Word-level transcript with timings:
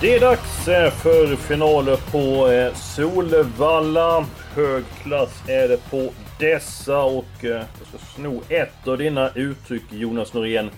Det 0.00 0.14
är 0.14 0.20
dags 0.20 0.68
eh, 0.68 0.90
för 0.90 1.36
finaler 1.36 1.96
på 1.96 2.48
eh, 2.48 2.74
Solvalla. 2.74 4.26
Hög 4.54 4.84
klass 5.02 5.42
är 5.48 5.68
det 5.68 5.90
på 5.90 6.12
dessa 6.38 7.02
och 7.02 7.44
eh, 7.44 7.50
jag 7.50 7.86
ska 7.88 7.98
sno 7.98 8.42
ett 8.48 8.88
av 8.88 8.98
dina 8.98 9.30
uttryck 9.34 9.82
Jonas 9.90 10.34
Norén. 10.34 10.70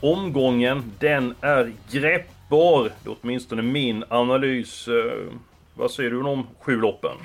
Omgången, 0.00 0.92
den 0.98 1.34
är 1.40 1.72
greppbar. 1.90 2.82
Det 2.82 3.10
är 3.10 3.16
åtminstone 3.22 3.62
min 3.62 4.04
analys. 4.08 4.88
Vad 5.74 5.90
säger 5.90 6.10
du 6.10 6.22
om 6.22 6.46
sju 6.60 6.80
loppen? 6.80 7.16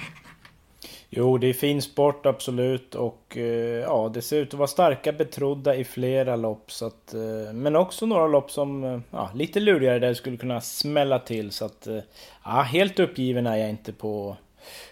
Jo, 1.17 1.37
det 1.37 1.47
är 1.47 1.53
fin 1.53 1.81
sport 1.81 2.25
absolut 2.25 2.95
och 2.95 3.37
eh, 3.37 3.81
ja, 3.81 4.11
det 4.13 4.21
ser 4.21 4.39
ut 4.39 4.47
att 4.47 4.53
vara 4.53 4.67
starka 4.67 5.11
betrodda 5.11 5.75
i 5.75 5.83
flera 5.83 6.35
lopp. 6.35 6.71
Så 6.71 6.85
att, 6.85 7.13
eh, 7.13 7.53
men 7.53 7.75
också 7.75 8.05
några 8.05 8.27
lopp 8.27 8.51
som 8.51 8.83
eh, 8.83 8.99
ja, 9.11 9.31
lite 9.35 9.59
lurigare 9.59 9.99
där 9.99 10.07
det 10.07 10.15
skulle 10.15 10.37
kunna 10.37 10.61
smälla 10.61 11.19
till. 11.19 11.51
Så 11.51 11.65
att 11.65 11.87
eh, 11.87 11.99
ja, 12.43 12.61
helt 12.61 12.99
uppgiven 12.99 13.47
är 13.47 13.57
jag 13.57 13.69
inte 13.69 13.93
på 13.93 14.37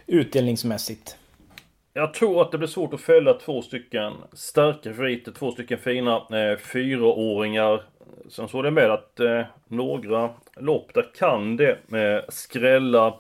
utdelningsmässigt. 0.07 1.17
Jag 1.93 2.13
tror 2.13 2.41
att 2.41 2.51
det 2.51 2.57
blir 2.57 2.67
svårt 2.67 2.93
att 2.93 3.01
fälla 3.01 3.33
två 3.33 3.61
stycken 3.61 4.13
starka 4.33 4.93
favoriter, 4.93 5.31
två 5.31 5.51
stycken 5.51 5.77
fina 5.77 6.15
eh, 6.15 6.57
fyraåringar. 6.57 7.83
Sen 8.29 8.47
så 8.47 8.59
är 8.59 8.63
det 8.63 8.71
med 8.71 8.91
att 8.91 9.19
eh, 9.19 9.41
några 9.67 10.29
lopp 10.55 10.93
där 10.93 11.05
kan 11.15 11.57
det 11.57 11.71
eh, 11.71 12.23
skrälla. 12.29 13.13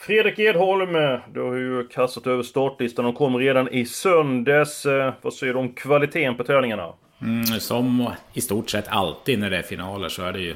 Fredrik 0.00 0.38
Edholm, 0.38 0.96
eh, 0.96 1.18
du 1.32 1.40
har 1.40 1.54
ju 1.54 1.88
kastat 1.88 2.26
över 2.26 2.42
startlistan. 2.42 3.04
De 3.04 3.14
kom 3.14 3.36
redan 3.36 3.68
i 3.68 3.84
söndags. 3.84 4.86
Eh, 4.86 5.12
vad 5.22 5.34
säger 5.34 5.52
du 5.52 5.58
om 5.58 5.72
kvaliteten 5.72 6.34
på 6.34 6.44
tävlingarna? 6.44 6.92
Mm, 7.22 7.44
som 7.44 8.10
i 8.32 8.40
stort 8.40 8.70
sett 8.70 8.88
alltid 8.88 9.38
när 9.38 9.50
det 9.50 9.56
är 9.56 9.62
finaler 9.62 10.08
så 10.08 10.22
är 10.22 10.32
det 10.32 10.40
ju 10.40 10.54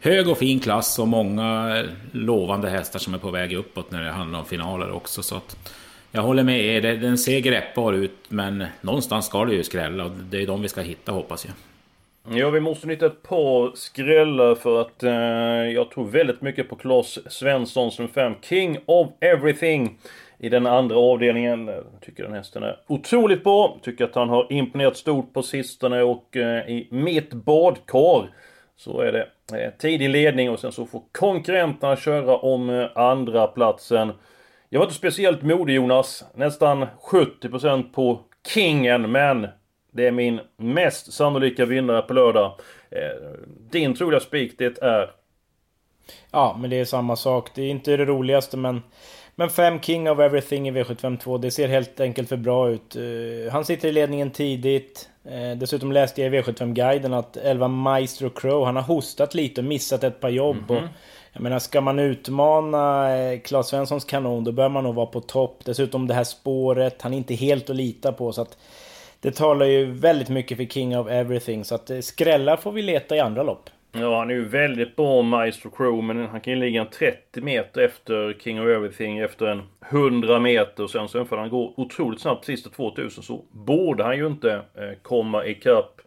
hög 0.00 0.28
och 0.28 0.38
fin 0.38 0.60
klass 0.60 0.98
och 0.98 1.08
många 1.08 1.82
lovande 2.12 2.70
hästar 2.70 2.98
som 2.98 3.14
är 3.14 3.18
på 3.18 3.30
väg 3.30 3.52
uppåt 3.52 3.90
när 3.90 4.02
det 4.02 4.10
handlar 4.10 4.38
om 4.38 4.44
finaler 4.44 4.90
också. 4.90 5.22
Så 5.22 5.36
att 5.36 5.56
jag 6.12 6.22
håller 6.22 6.42
med 6.42 6.60
er, 6.60 6.96
den 6.96 7.18
ser 7.18 7.40
greppbar 7.40 7.92
ut 7.92 8.16
men 8.28 8.64
någonstans 8.80 9.26
ska 9.26 9.44
det 9.44 9.54
ju 9.54 9.62
skrälla 9.62 10.04
och 10.04 10.10
det 10.10 10.42
är 10.42 10.46
de 10.46 10.62
vi 10.62 10.68
ska 10.68 10.80
hitta 10.80 11.12
hoppas 11.12 11.44
jag. 11.44 11.54
Ja, 12.32 12.50
vi 12.50 12.60
måste 12.60 12.86
nyttja 12.86 13.06
ett 13.06 13.22
par 13.22 13.76
skrällar 13.76 14.54
för 14.54 14.80
att 14.80 15.02
eh, 15.02 15.12
jag 15.74 15.90
tror 15.90 16.04
väldigt 16.04 16.42
mycket 16.42 16.68
på 16.68 16.76
Klas 16.76 17.18
Svensson 17.32 17.90
som 17.90 18.08
fem 18.08 18.34
King 18.42 18.78
of 18.86 19.08
Everything. 19.20 19.98
I 20.38 20.48
den 20.48 20.66
andra 20.66 20.96
avdelningen. 20.96 21.70
Tycker 22.00 22.22
den 22.22 22.32
hästen 22.32 22.62
är 22.62 22.76
otroligt 22.86 23.44
bra. 23.44 23.78
Tycker 23.82 24.04
att 24.04 24.14
han 24.14 24.28
har 24.28 24.52
imponerat 24.52 24.96
stort 24.96 25.32
på 25.32 25.42
sistone 25.42 26.02
och 26.02 26.36
eh, 26.36 26.70
i 26.70 26.88
mitt 26.90 27.34
badkar 27.34 28.30
så 28.76 29.00
är 29.00 29.12
det 29.12 29.26
eh, 29.58 29.70
tidig 29.78 30.10
ledning 30.10 30.50
och 30.50 30.58
sen 30.58 30.72
så 30.72 30.86
får 30.86 31.02
konkurrenterna 31.12 31.96
köra 31.96 32.36
om 32.36 32.70
eh, 32.70 32.88
andra 32.94 33.46
platsen. 33.46 34.12
Jag 34.68 34.80
var 34.80 34.86
inte 34.86 34.98
speciellt 34.98 35.42
modig 35.42 35.74
Jonas. 35.74 36.24
Nästan 36.34 36.86
70% 37.10 37.92
på 37.92 38.20
Kingen 38.54 39.10
men 39.12 39.46
det 39.90 40.06
är 40.06 40.10
min 40.10 40.40
mest 40.56 41.12
sannolika 41.12 41.64
vinnare 41.64 42.02
på 42.02 42.14
lördag. 42.14 42.52
Eh, 42.90 43.30
din 43.70 43.94
troliga 43.94 44.20
spik 44.20 44.58
det 44.58 44.82
är? 44.82 45.10
Ja, 46.30 46.56
men 46.60 46.70
det 46.70 46.80
är 46.80 46.84
samma 46.84 47.16
sak. 47.16 47.50
Det 47.54 47.62
är 47.62 47.70
inte 47.70 47.96
det 47.96 48.04
roligaste 48.04 48.56
men... 48.56 48.82
Men 49.34 49.50
5 49.50 49.80
King 49.80 50.10
of 50.10 50.18
Everything 50.18 50.68
i 50.68 50.72
V752, 50.72 51.38
det 51.38 51.50
ser 51.50 51.68
helt 51.68 52.00
enkelt 52.00 52.28
för 52.28 52.36
bra 52.36 52.70
ut. 52.70 52.96
Uh, 52.96 53.50
han 53.50 53.64
sitter 53.64 53.88
i 53.88 53.92
ledningen 53.92 54.30
tidigt. 54.30 55.08
Uh, 55.26 55.58
dessutom 55.58 55.92
läste 55.92 56.22
jag 56.22 56.34
i 56.34 56.40
V75-guiden 56.40 57.14
att 57.14 57.36
11 57.36 57.68
Maestro 57.68 58.30
Crow, 58.30 58.64
han 58.64 58.76
har 58.76 58.82
hostat 58.82 59.34
lite 59.34 59.60
och 59.60 59.64
missat 59.64 60.04
ett 60.04 60.20
par 60.20 60.28
jobb. 60.28 60.56
Mm 60.56 60.82
-hmm. 60.82 60.86
och, 60.86 60.90
jag 61.32 61.42
menar, 61.42 61.58
ska 61.58 61.80
man 61.80 61.98
utmana 61.98 63.08
Claes 63.44 63.66
Svenssons 63.68 64.04
kanon, 64.04 64.44
då 64.44 64.52
bör 64.52 64.68
man 64.68 64.84
nog 64.84 64.94
vara 64.94 65.06
på 65.06 65.20
topp. 65.20 65.62
Dessutom 65.64 66.06
det 66.06 66.14
här 66.14 66.24
spåret, 66.24 67.02
han 67.02 67.12
är 67.12 67.16
inte 67.16 67.34
helt 67.34 67.70
att 67.70 67.76
lita 67.76 68.12
på. 68.12 68.32
Så 68.32 68.42
att 68.42 68.56
det 69.20 69.30
talar 69.30 69.66
ju 69.66 69.92
väldigt 69.92 70.28
mycket 70.28 70.56
för 70.56 70.64
King 70.64 70.98
of 70.98 71.08
Everything. 71.08 71.64
Så 71.64 71.74
att 71.74 71.90
eh, 71.90 72.00
skrällar 72.00 72.56
får 72.56 72.72
vi 72.72 72.82
leta 72.82 73.16
i 73.16 73.20
andra 73.20 73.42
lopp. 73.42 73.70
Ja, 73.92 74.18
han 74.18 74.30
är 74.30 74.34
ju 74.34 74.44
väldigt 74.44 74.96
bra 74.96 75.22
Maestro 75.22 75.70
Crew, 75.70 76.02
men 76.02 76.26
han 76.26 76.40
kan 76.40 76.52
ju 76.52 76.60
ligga 76.60 76.80
en 76.80 76.90
30 76.90 77.40
meter 77.40 77.80
efter 77.80 78.36
King 78.40 78.60
of 78.60 78.66
Everything 78.66 79.18
efter 79.18 79.46
en 79.46 79.62
100 79.90 80.38
meter. 80.38 80.82
Och 80.82 80.90
sen 80.90 81.08
så 81.08 81.24
för 81.24 81.36
han 81.36 81.50
går 81.50 81.80
otroligt 81.80 82.20
snabbt 82.20 82.44
sista 82.44 82.70
2000 82.70 83.22
så 83.22 83.44
borde 83.50 84.04
han 84.04 84.16
ju 84.16 84.26
inte 84.26 84.52
eh, 84.54 84.98
komma 85.02 85.46
ikapp. 85.46 86.00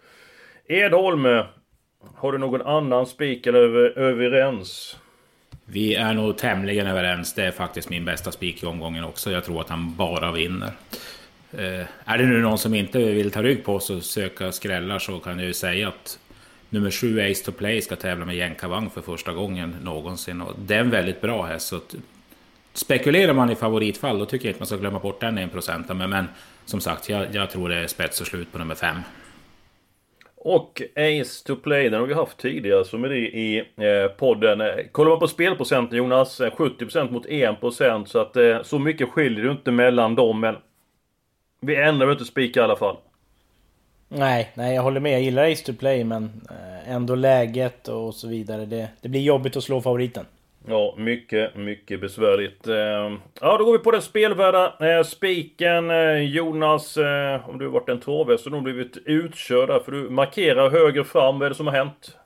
Edholm, 0.68 1.44
har 2.16 2.32
du 2.32 2.38
någon 2.38 2.62
annan 2.62 3.06
spik 3.06 3.48
eller 3.48 3.60
över, 3.60 3.98
överens? 3.98 4.98
Vi 5.66 5.96
är 5.96 6.14
nog 6.14 6.38
tämligen 6.38 6.88
överens. 6.88 7.34
Det 7.34 7.44
är 7.44 7.52
faktiskt 7.52 7.90
min 7.90 8.06
bästa 8.06 8.32
spik 8.32 8.64
i 8.64 8.66
omgången 8.66 9.04
också. 9.04 9.32
Jag 9.32 9.44
tror 9.44 9.62
att 9.62 9.70
han 9.70 9.96
bara 9.96 10.32
vinner. 10.32 10.72
Eh, 11.58 11.86
är 12.06 12.18
det 12.18 12.26
nu 12.26 12.42
någon 12.42 12.58
som 12.58 12.74
inte 12.74 12.98
vill 13.00 13.32
ta 13.32 13.44
rygg 13.44 13.66
på 13.66 13.76
oss 13.76 13.90
och 13.90 14.04
söka 14.04 14.52
skrällar 14.52 15.00
så 15.00 15.20
kan 15.20 15.40
jag 15.40 15.48
ju 15.48 15.54
säga 15.54 15.88
att 15.88 16.20
nummer 16.70 16.92
7 16.92 17.22
Ace 17.22 17.46
to 17.46 17.52
Play 17.52 17.82
ska 17.82 17.96
tävla 17.96 18.26
med 18.26 18.36
jänkarvagn 18.36 18.90
för 18.90 19.02
första 19.02 19.34
gången 19.34 19.76
någonsin. 19.84 20.42
Och 20.42 20.54
det 20.60 20.76
är 20.76 20.80
en 20.80 20.90
väldigt 20.90 21.22
bra 21.22 21.44
häst. 21.44 21.68
Så 21.68 21.76
att, 21.76 21.96
spekulerar 22.74 23.34
man 23.34 23.50
i 23.50 23.56
favoritfall 23.56 24.20
då 24.20 24.26
tycker 24.26 24.46
jag 24.46 24.50
inte 24.50 24.60
man 24.60 24.68
ska 24.68 24.78
glömma 24.78 25.00
bort 25.00 25.22
den 25.22 25.38
1 25.38 25.52
procenten. 25.52 25.98
Men, 25.98 26.10
men 26.10 26.26
som 26.66 26.82
sagt, 26.82 27.10
jag, 27.10 27.36
jag 27.36 27.50
tror 27.50 27.70
det 27.70 27.76
är 27.76 27.88
spets 27.88 28.22
och 28.22 28.28
slut 28.28 28.52
på 28.52 28.58
nummer 28.58 28.76
5. 28.76 28.98
Och 30.36 30.82
Ace 30.96 31.46
to 31.46 31.56
Play, 31.56 31.90
den 31.90 32.00
har 32.00 32.08
vi 32.08 32.14
haft 32.14 32.38
tidigare 32.38 32.86
som 32.86 33.04
är 33.04 33.10
det 33.10 33.18
i 33.18 33.58
eh, 33.58 34.12
podden. 34.18 34.62
Eh, 34.62 34.68
kollar 34.92 35.10
man 35.10 35.20
på 35.20 35.28
spelprocenten 35.28 35.98
Jonas, 35.98 36.42
eh, 36.42 36.52
70% 36.52 37.12
mot 37.12 37.26
1% 37.26 38.06
så 38.06 38.20
att 38.20 38.38
eh, 38.38 38.62
så 38.64 38.80
mycket 38.80 39.10
skiljer 39.10 39.46
det 39.46 39.52
inte 39.52 39.72
mellan 39.72 40.16
dem. 40.16 40.40
Men 40.40 40.56
vi 41.66 41.76
ändrar 41.76 42.12
inte 42.12 42.26
spika 42.26 42.60
i 42.60 42.64
alla 42.64 42.76
fall. 42.76 42.98
Nej, 44.16 44.52
nej 44.54 44.76
jag 44.76 44.82
håller 44.82 45.00
med. 45.00 45.14
Jag 45.14 45.22
gillar 45.22 45.52
Ace 45.52 45.66
to 45.66 45.74
Play 45.80 46.04
men 46.04 46.24
eh, 46.50 46.92
ändå 46.92 47.16
läget 47.16 47.88
och 47.88 48.14
så 48.16 48.28
vidare. 48.28 48.66
Det, 48.66 48.90
det 49.02 49.10
blir 49.10 49.22
jobbigt 49.22 49.56
att 49.58 49.64
slå 49.64 49.82
favoriten. 49.82 50.26
Ja, 50.68 50.96
mycket, 50.98 51.56
mycket 51.56 52.02
besvärligt. 52.02 52.68
Eh, 52.68 53.18
ja, 53.42 53.58
då 53.58 53.66
går 53.66 53.72
vi 53.72 53.80
på 53.80 53.92
den 53.92 54.02
spelvärda 54.02 54.74
eh, 54.80 55.04
spiken. 55.04 55.90
Jonas, 56.32 56.98
om 57.48 57.58
du 57.60 57.66
har 57.66 57.72
varit 57.72 57.90
en 57.90 58.00
travhäst 58.00 58.44
så 58.44 58.50
har 58.50 58.58
du 58.58 58.64
blivit 58.64 58.98
utkörd 58.98 59.70
där, 59.70 59.80
för 59.80 59.92
du 59.92 60.10
markerar 60.10 60.70
höger 60.70 61.04
fram. 61.04 61.40
Vad 61.40 61.46
är 61.46 61.50
det 61.50 61.56
som 61.56 61.68
har 61.68 61.74
hänt? 61.74 62.18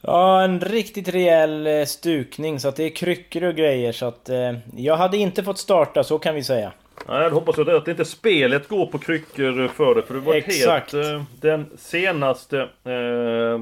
Ja, 0.00 0.42
en 0.42 0.60
riktigt 0.60 1.08
rejäl 1.08 1.86
stukning 1.86 2.60
så 2.60 2.68
att 2.68 2.76
det 2.76 2.84
är 2.84 2.90
kryckor 2.90 3.44
och 3.44 3.54
grejer 3.54 3.92
så 3.92 4.06
att 4.06 4.30
jag 4.76 4.96
hade 4.96 5.16
inte 5.16 5.44
fått 5.44 5.58
starta, 5.58 6.04
så 6.04 6.18
kan 6.18 6.34
vi 6.34 6.42
säga. 6.42 6.72
Nej, 7.06 7.30
då 7.30 7.34
hoppas 7.34 7.58
jag 7.58 7.70
att 7.70 7.88
inte 7.88 8.04
spelet 8.04 8.68
går 8.68 8.86
på 8.86 8.98
kryckor 8.98 9.68
för 9.68 9.94
det. 9.94 10.02
För 10.02 10.14
det 10.14 10.20
var 10.20 10.34
Exakt. 10.34 10.92
helt 10.92 11.06
eh, 11.06 11.22
den 11.40 11.66
senaste 11.78 12.60
eh, 12.84 13.60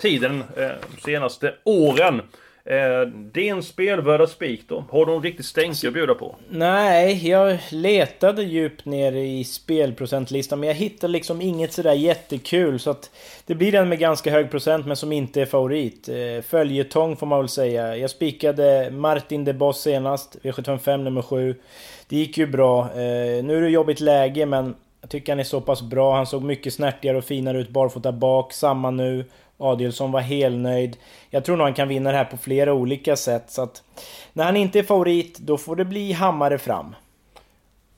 tiden, 0.00 0.44
eh, 0.56 0.70
senaste 1.04 1.54
åren. 1.64 2.22
Eh, 2.64 3.08
din 3.32 3.62
spelvärda 3.62 4.26
spik 4.26 4.68
då? 4.68 4.84
Har 4.90 5.06
du 5.06 5.12
någon 5.12 5.22
riktig 5.22 5.44
stänk 5.44 5.84
att 5.84 5.92
bjuda 5.92 6.14
på? 6.14 6.36
Nej, 6.48 7.28
jag 7.28 7.58
letade 7.70 8.42
djupt 8.42 8.84
ner 8.84 9.12
i 9.12 9.44
spelprocentlistan 9.44 10.60
men 10.60 10.66
jag 10.66 10.76
hittade 10.76 11.12
liksom 11.12 11.40
inget 11.40 11.72
sådär 11.72 11.92
jättekul 11.92 12.78
så 12.78 12.90
att 12.90 13.10
det 13.46 13.54
blir 13.54 13.72
den 13.72 13.88
med 13.88 13.98
ganska 13.98 14.30
hög 14.30 14.50
procent 14.50 14.86
men 14.86 14.96
som 14.96 15.12
inte 15.12 15.40
är 15.40 15.46
favorit. 15.46 16.08
Eh, 16.08 16.42
följetong 16.42 17.16
får 17.16 17.26
man 17.26 17.38
väl 17.38 17.48
säga. 17.48 17.96
Jag 17.96 18.10
spikade 18.10 18.90
Martin 18.90 19.44
de 19.44 19.52
Boss 19.52 19.80
senast, 19.80 20.36
V75 20.42 20.96
nummer 20.96 21.22
7. 21.22 21.54
Det 22.08 22.16
gick 22.16 22.38
ju 22.38 22.46
bra. 22.46 22.84
Eh, 22.84 23.44
nu 23.44 23.56
är 23.56 23.60
det 23.60 23.68
jobbigt 23.68 24.00
läge 24.00 24.46
men 24.46 24.74
jag 25.00 25.10
tycker 25.10 25.32
han 25.32 25.40
är 25.40 25.44
så 25.44 25.60
pass 25.60 25.82
bra. 25.82 26.16
Han 26.16 26.26
såg 26.26 26.42
mycket 26.42 26.74
snärtigare 26.74 27.18
och 27.18 27.24
finare 27.24 27.60
ut 27.60 27.68
barfota 27.68 28.12
bak. 28.12 28.52
Samma 28.52 28.90
nu. 28.90 29.24
Adielsson 29.58 30.12
var 30.12 30.20
helnöjd. 30.20 30.96
Jag 31.30 31.44
tror 31.44 31.56
nog 31.56 31.66
han 31.66 31.74
kan 31.74 31.88
vinna 31.88 32.10
det 32.10 32.16
här 32.16 32.24
på 32.24 32.36
flera 32.36 32.72
olika 32.72 33.16
sätt. 33.16 33.50
Så 33.50 33.62
att 33.62 33.82
när 34.32 34.44
han 34.44 34.56
inte 34.56 34.78
är 34.78 34.82
favorit, 34.82 35.38
då 35.38 35.58
får 35.58 35.76
det 35.76 35.84
bli 35.84 36.12
hammare 36.12 36.58
fram. 36.58 36.94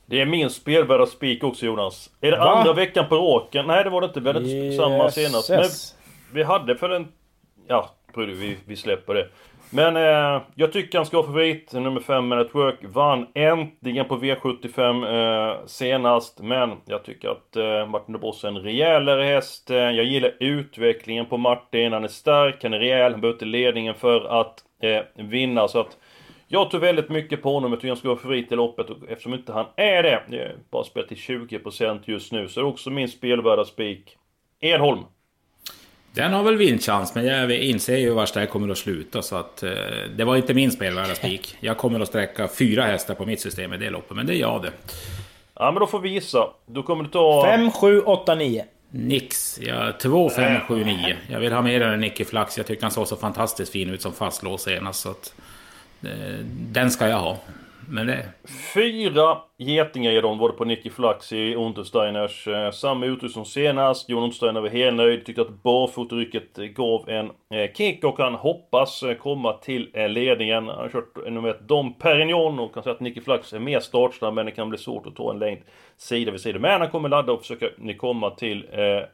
Det 0.06 0.20
är 0.20 0.26
min 0.26 0.50
spelvärda 0.50 1.06
spik 1.06 1.44
också 1.44 1.66
Jonas. 1.66 2.10
Är 2.20 2.30
det 2.30 2.38
Va? 2.38 2.44
andra 2.44 2.72
veckan 2.72 3.08
på 3.08 3.14
råken? 3.16 3.66
Nej 3.66 3.84
det 3.84 3.90
var 3.90 4.00
det 4.00 4.06
inte. 4.06 4.20
Vi 4.20 4.26
hade 4.26 4.40
yes. 4.40 4.76
samma 4.76 5.10
senast. 5.10 5.50
Men 5.50 5.68
vi 6.32 6.42
hade 6.42 6.76
för 6.76 6.90
en... 6.90 7.08
Ja, 7.66 7.90
vi, 8.16 8.56
vi 8.64 8.76
släpper 8.76 9.14
det. 9.14 9.28
Men 9.74 9.96
eh, 9.96 10.42
jag 10.54 10.72
tycker 10.72 10.98
han 10.98 11.06
ska 11.06 11.16
vara 11.16 11.26
favorit. 11.26 11.72
Nummer 11.72 12.00
5 12.00 12.28
Man 12.28 12.38
at 12.38 12.54
Work 12.54 12.78
vann 12.82 13.26
äntligen 13.34 14.08
på 14.08 14.16
V75 14.16 15.06
eh, 15.06 15.66
senast. 15.66 16.40
Men 16.40 16.76
jag 16.84 17.04
tycker 17.04 17.28
att 17.28 17.56
eh, 17.56 17.86
Martin 17.86 18.12
de 18.12 18.18
Boss 18.18 18.44
är 18.44 18.48
en 18.48 18.58
rejälare 18.58 19.24
häst. 19.24 19.70
Eh, 19.70 19.76
jag 19.76 20.04
gillar 20.04 20.34
utvecklingen 20.40 21.26
på 21.26 21.36
Martin. 21.36 21.92
Han 21.92 22.04
är 22.04 22.08
stark, 22.08 22.62
han 22.62 22.72
är 22.72 22.78
rejäl, 22.78 23.12
han 23.12 23.20
behöver 23.20 23.36
inte 23.36 23.44
ledningen 23.44 23.94
för 23.94 24.40
att 24.40 24.58
eh, 24.82 25.24
vinna. 25.24 25.68
Så 25.68 25.80
att 25.80 25.98
jag 26.48 26.70
tror 26.70 26.80
väldigt 26.80 27.08
mycket 27.08 27.42
på 27.42 27.52
honom. 27.52 27.70
Jag 27.72 27.80
tycker 27.80 27.88
han 27.88 27.96
ska 27.96 28.08
vara 28.08 28.18
favorit 28.18 28.52
i 28.52 28.56
loppet. 28.56 28.90
Och 28.90 28.96
eftersom 29.08 29.34
inte 29.34 29.52
han 29.52 29.66
är 29.76 30.02
det, 30.02 30.22
det 30.28 30.38
är 30.38 30.56
bara 30.70 30.84
spelat 30.84 31.08
till 31.08 31.16
20% 31.16 32.00
just 32.04 32.32
nu, 32.32 32.48
så 32.48 32.60
är 32.60 32.64
det 32.64 32.70
också 32.70 32.90
min 32.90 33.08
spelvärda 33.08 33.64
spik. 33.64 34.16
Edholm. 34.60 35.00
Den 36.14 36.32
har 36.32 36.42
väl 36.42 36.56
vinstchans, 36.56 37.14
men 37.14 37.26
jag 37.26 37.50
inser 37.52 37.96
ju 37.96 38.10
vart 38.10 38.34
det 38.34 38.40
här 38.40 38.46
kommer 38.46 38.68
att 38.68 38.78
sluta. 38.78 39.22
Så 39.22 39.36
att, 39.36 39.62
eh, 39.62 39.72
det 40.16 40.24
var 40.24 40.36
inte 40.36 40.54
min 40.54 40.70
spelvärda 40.70 41.14
spik. 41.14 41.56
Jag 41.60 41.78
kommer 41.78 42.00
att 42.00 42.08
sträcka 42.08 42.48
fyra 42.48 42.84
hästar 42.84 43.14
på 43.14 43.26
mitt 43.26 43.40
system 43.40 43.72
i 43.72 43.76
det 43.76 43.90
loppet, 43.90 44.16
men 44.16 44.26
det 44.26 44.34
är 44.34 44.38
jag 44.38 44.62
det. 44.62 44.70
Ja, 45.54 45.70
men 45.72 45.80
då 45.80 45.86
får 45.86 46.00
vi 46.00 46.08
gissa. 46.08 46.46
Då 46.66 46.82
kommer 46.82 47.04
du 47.04 47.10
ta... 47.10 47.44
5, 47.44 47.70
7, 47.70 48.00
8, 48.00 48.34
9. 48.34 48.64
Nix. 48.90 49.60
Ja, 49.62 49.92
2, 50.02 50.30
5, 50.30 50.60
7, 50.68 50.84
9. 50.84 51.16
Jag 51.30 51.40
vill 51.40 51.52
ha 51.52 51.62
mer 51.62 51.80
än 51.80 52.00
Nicky 52.00 52.24
Flax. 52.24 52.56
Jag 52.56 52.66
tycker 52.66 52.82
han 52.82 52.90
såg 52.90 53.08
så 53.08 53.16
fantastiskt 53.16 53.72
fin 53.72 53.90
ut 53.90 54.02
som 54.02 54.12
fastlås 54.12 54.62
senast. 54.62 55.00
Så 55.00 55.10
att, 55.10 55.34
eh, 56.02 56.38
den 56.48 56.90
ska 56.90 57.08
jag 57.08 57.18
ha. 57.18 57.38
Men 57.88 58.06
det... 58.06 58.28
Fyra 58.74 59.38
getingar 59.58 60.12
ger 60.12 60.22
de, 60.22 60.38
var 60.38 60.48
det 60.48 60.54
på 60.54 60.64
Nicky 60.64 60.90
Flax 60.90 61.32
i 61.32 61.54
Untersteiners. 61.54 62.48
Eh, 62.48 62.70
samma 62.70 63.06
utrustning 63.06 63.44
som 63.44 63.52
senast. 63.52 64.08
Jon 64.08 64.22
Untersteiner 64.22 64.60
var 64.60 64.68
helt 64.68 64.96
nöjd. 64.96 65.26
Tyckte 65.26 65.42
att 65.42 65.62
barfotrycket 65.62 66.56
gav 66.56 67.08
en 67.08 67.26
eh, 67.26 67.72
kick 67.74 68.04
och 68.04 68.18
han 68.18 68.34
hoppas 68.34 69.02
eh, 69.02 69.14
komma 69.14 69.52
till 69.52 69.90
ledningen. 70.08 70.68
Han 70.68 70.78
har 70.78 70.88
kört 70.88 71.30
nummer 71.30 71.48
ett 71.48 71.68
Dom 71.68 71.94
Perignon 71.94 72.58
och 72.58 72.74
kan 72.74 72.82
säga 72.82 72.94
att 72.94 73.00
Nicky 73.00 73.20
Flax 73.20 73.52
är 73.52 73.58
mer 73.58 73.80
startsnabb 73.80 74.34
men 74.34 74.46
det 74.46 74.52
kan 74.52 74.68
bli 74.68 74.78
svårt 74.78 75.06
att 75.06 75.16
ta 75.16 75.30
en 75.30 75.38
längd 75.38 75.60
sida 75.96 76.32
vid 76.32 76.40
sida. 76.40 76.58
Men 76.58 76.80
han 76.80 76.90
kommer 76.90 77.08
ladda 77.08 77.32
och 77.32 77.40
försöka 77.40 77.66
komma 77.98 78.30
till 78.30 78.66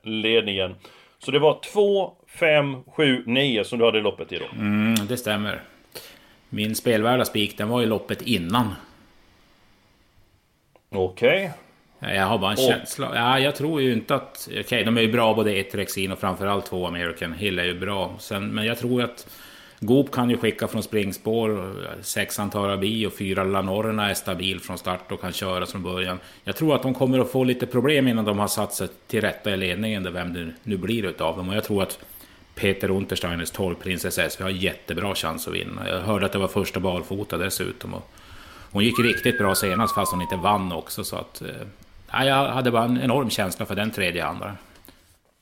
ledningen. 0.02 0.74
Så 1.18 1.30
det 1.30 1.38
var 1.38 1.60
2, 1.72 2.12
5, 2.26 2.76
7, 2.86 3.22
9 3.26 3.64
som 3.64 3.78
du 3.78 3.84
hade 3.84 3.98
i 3.98 4.00
loppet 4.00 4.32
idag. 4.32 4.48
Mm, 4.52 4.94
det 5.08 5.16
stämmer. 5.16 5.60
Min 6.50 6.74
spelvärda 6.74 7.24
spik, 7.24 7.58
den 7.58 7.68
var 7.68 7.82
i 7.82 7.86
loppet 7.86 8.22
innan. 8.22 8.74
Okej. 10.88 11.52
Okay. 11.98 12.14
Jag 12.16 12.26
har 12.26 12.38
bara 12.38 12.52
en 12.52 12.58
och. 12.58 12.64
känsla. 12.64 13.10
Ja, 13.14 13.38
jag 13.38 13.56
tror 13.56 13.82
ju 13.82 13.92
inte 13.92 14.14
att... 14.14 14.48
Okej, 14.50 14.60
okay, 14.60 14.84
de 14.84 14.96
är 14.96 15.02
ju 15.02 15.12
bra 15.12 15.34
både 15.34 15.52
ett 15.52 15.74
Rexin 15.74 16.12
och 16.12 16.18
framförallt 16.18 16.66
två 16.66 16.86
American 16.86 17.32
Hill 17.32 17.58
är 17.58 17.64
ju 17.64 17.78
bra. 17.80 18.14
Sen, 18.18 18.48
men 18.48 18.66
jag 18.66 18.78
tror 18.78 19.02
att 19.02 19.26
Goop 19.80 20.10
kan 20.10 20.30
ju 20.30 20.36
skicka 20.36 20.68
från 20.68 20.82
springspår. 20.82 21.74
Sexan 22.02 22.50
Tarabi 22.50 23.06
och 23.06 23.12
fyra 23.12 23.44
Lanorna 23.44 24.10
är 24.10 24.14
stabil 24.14 24.60
från 24.60 24.78
start 24.78 25.12
och 25.12 25.20
kan 25.20 25.32
köra 25.32 25.66
från 25.66 25.82
början. 25.82 26.18
Jag 26.44 26.56
tror 26.56 26.74
att 26.74 26.82
de 26.82 26.94
kommer 26.94 27.18
att 27.18 27.30
få 27.30 27.44
lite 27.44 27.66
problem 27.66 28.08
innan 28.08 28.24
de 28.24 28.38
har 28.38 28.48
satt 28.48 28.74
sig 28.74 28.88
till 29.06 29.20
rätta 29.20 29.54
i 29.54 29.56
ledningen, 29.56 30.12
vem 30.12 30.32
det 30.32 30.52
nu 30.62 30.76
blir 30.76 31.04
utav 31.04 31.36
dem. 31.36 31.48
Och 31.48 31.54
jag 31.54 31.64
tror 31.64 31.82
att 31.82 31.98
Peter 32.54 32.90
Untersteiners 32.90 33.50
12 33.50 33.74
Princess 33.74 34.40
Vi 34.40 34.42
har 34.42 34.50
jättebra 34.50 35.14
chans 35.14 35.48
att 35.48 35.54
vinna. 35.54 35.88
Jag 35.88 36.00
hörde 36.00 36.26
att 36.26 36.32
det 36.32 36.38
var 36.38 36.48
första 36.48 36.80
barfota 36.80 37.36
dessutom. 37.36 37.94
Och 37.94 38.10
hon 38.72 38.84
gick 38.84 38.98
riktigt 38.98 39.38
bra 39.38 39.54
senast 39.54 39.94
fast 39.94 40.12
hon 40.12 40.22
inte 40.22 40.36
vann 40.36 40.72
också. 40.72 41.04
Så 41.04 41.16
att, 41.16 41.42
eh, 41.42 42.26
jag 42.26 42.48
hade 42.48 42.70
bara 42.70 42.84
en 42.84 43.02
enorm 43.02 43.30
känsla 43.30 43.66
för 43.66 43.74
den 43.74 43.90
tredje 43.90 44.24
andra. 44.26 44.56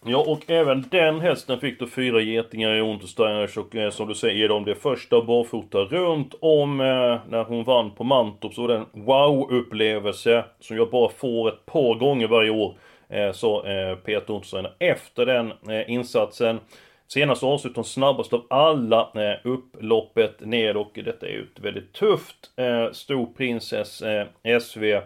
Ja, 0.05 0.19
och 0.19 0.51
även 0.51 0.85
den 0.91 1.21
hästen 1.21 1.61
fick 1.61 1.81
då 1.81 1.87
fyra 1.87 2.21
getingar 2.21 2.75
i 2.75 2.81
Untersteiners 2.81 3.57
och 3.57 3.77
eh, 3.77 3.91
som 3.91 4.09
du 4.09 4.15
säger, 4.15 4.51
om 4.51 4.65
det 4.65 4.75
första 4.75 5.23
barfota 5.23 5.79
runt 5.79 6.35
om 6.41 6.81
eh, 6.81 6.87
när 7.29 7.45
hon 7.45 7.65
vann 7.65 7.91
på 7.91 8.05
Mantorp 8.05 8.55
så 8.55 8.61
var 8.61 8.69
det 8.69 8.77
en 8.77 9.05
wow-upplevelse 9.05 10.45
som 10.61 10.77
jag 10.77 10.91
bara 10.91 11.09
får 11.09 11.49
ett 11.49 11.67
par 11.67 11.95
gånger 11.95 12.29
varje 12.29 12.51
år. 12.51 12.75
Eh, 13.09 13.33
så 13.33 13.65
eh, 13.65 13.97
Peter 13.97 14.35
Untersteiner 14.35 14.73
efter 14.79 15.27
den 15.27 15.53
eh, 15.69 15.91
insatsen. 15.91 16.61
Senast 17.09 17.43
avslutade 17.43 17.79
hon 17.79 17.85
snabbast 17.85 18.33
av 18.33 18.47
alla 18.51 19.11
eh, 19.15 19.47
upploppet 19.47 20.41
ner 20.41 20.77
och 20.77 20.91
detta 20.95 21.27
är 21.27 21.31
ju 21.31 21.43
ett 21.43 21.61
väldigt 21.61 21.93
tufft 21.93 22.51
eh, 22.57 22.93
Stor 22.93 23.27
Princess 23.37 24.03
eh, 24.03 24.27
SV. 24.61 25.01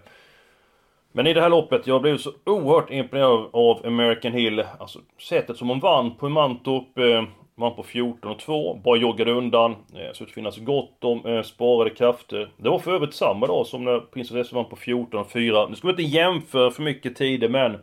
Men 1.13 1.27
i 1.27 1.33
det 1.33 1.41
här 1.41 1.49
loppet, 1.49 1.87
jag 1.87 2.03
blev 2.03 2.19
så 2.19 2.33
oerhört 2.45 2.91
imponerad 2.91 3.49
av 3.53 3.87
American 3.87 4.33
Hill. 4.33 4.65
Alltså 4.79 4.99
sättet 5.29 5.57
som 5.57 5.69
hon 5.69 5.81
vann 5.81 6.17
på 6.17 6.29
Mantorp. 6.29 6.99
Eh, 6.99 7.25
vann 7.55 7.77
på 7.77 7.83
14 7.83 8.31
och 8.31 8.39
2. 8.39 8.75
Bara 8.85 8.97
joggade 8.97 9.33
undan. 9.33 9.71
Eh, 9.71 10.13
så 10.13 10.25
det 10.25 10.31
finnas 10.31 10.59
gott 10.59 11.05
om 11.05 11.27
eh, 11.27 11.43
sparade 11.43 11.91
krafter. 11.91 12.49
Det 12.57 12.69
var 12.69 12.79
för 12.79 12.95
övrigt 12.95 13.15
samma 13.15 13.47
dag 13.47 13.67
som 13.67 13.85
när 13.85 14.01
Princess 14.01 14.47
SV 14.47 14.55
vann 14.55 14.65
på 14.65 14.77
14 14.77 15.21
och 15.21 15.31
4. 15.31 15.69
Nu 15.69 15.77
ska 15.77 15.87
vi 15.87 15.91
inte 15.91 16.17
jämföra 16.17 16.71
för 16.71 16.83
mycket 16.83 17.17
tider 17.17 17.49
men 17.49 17.79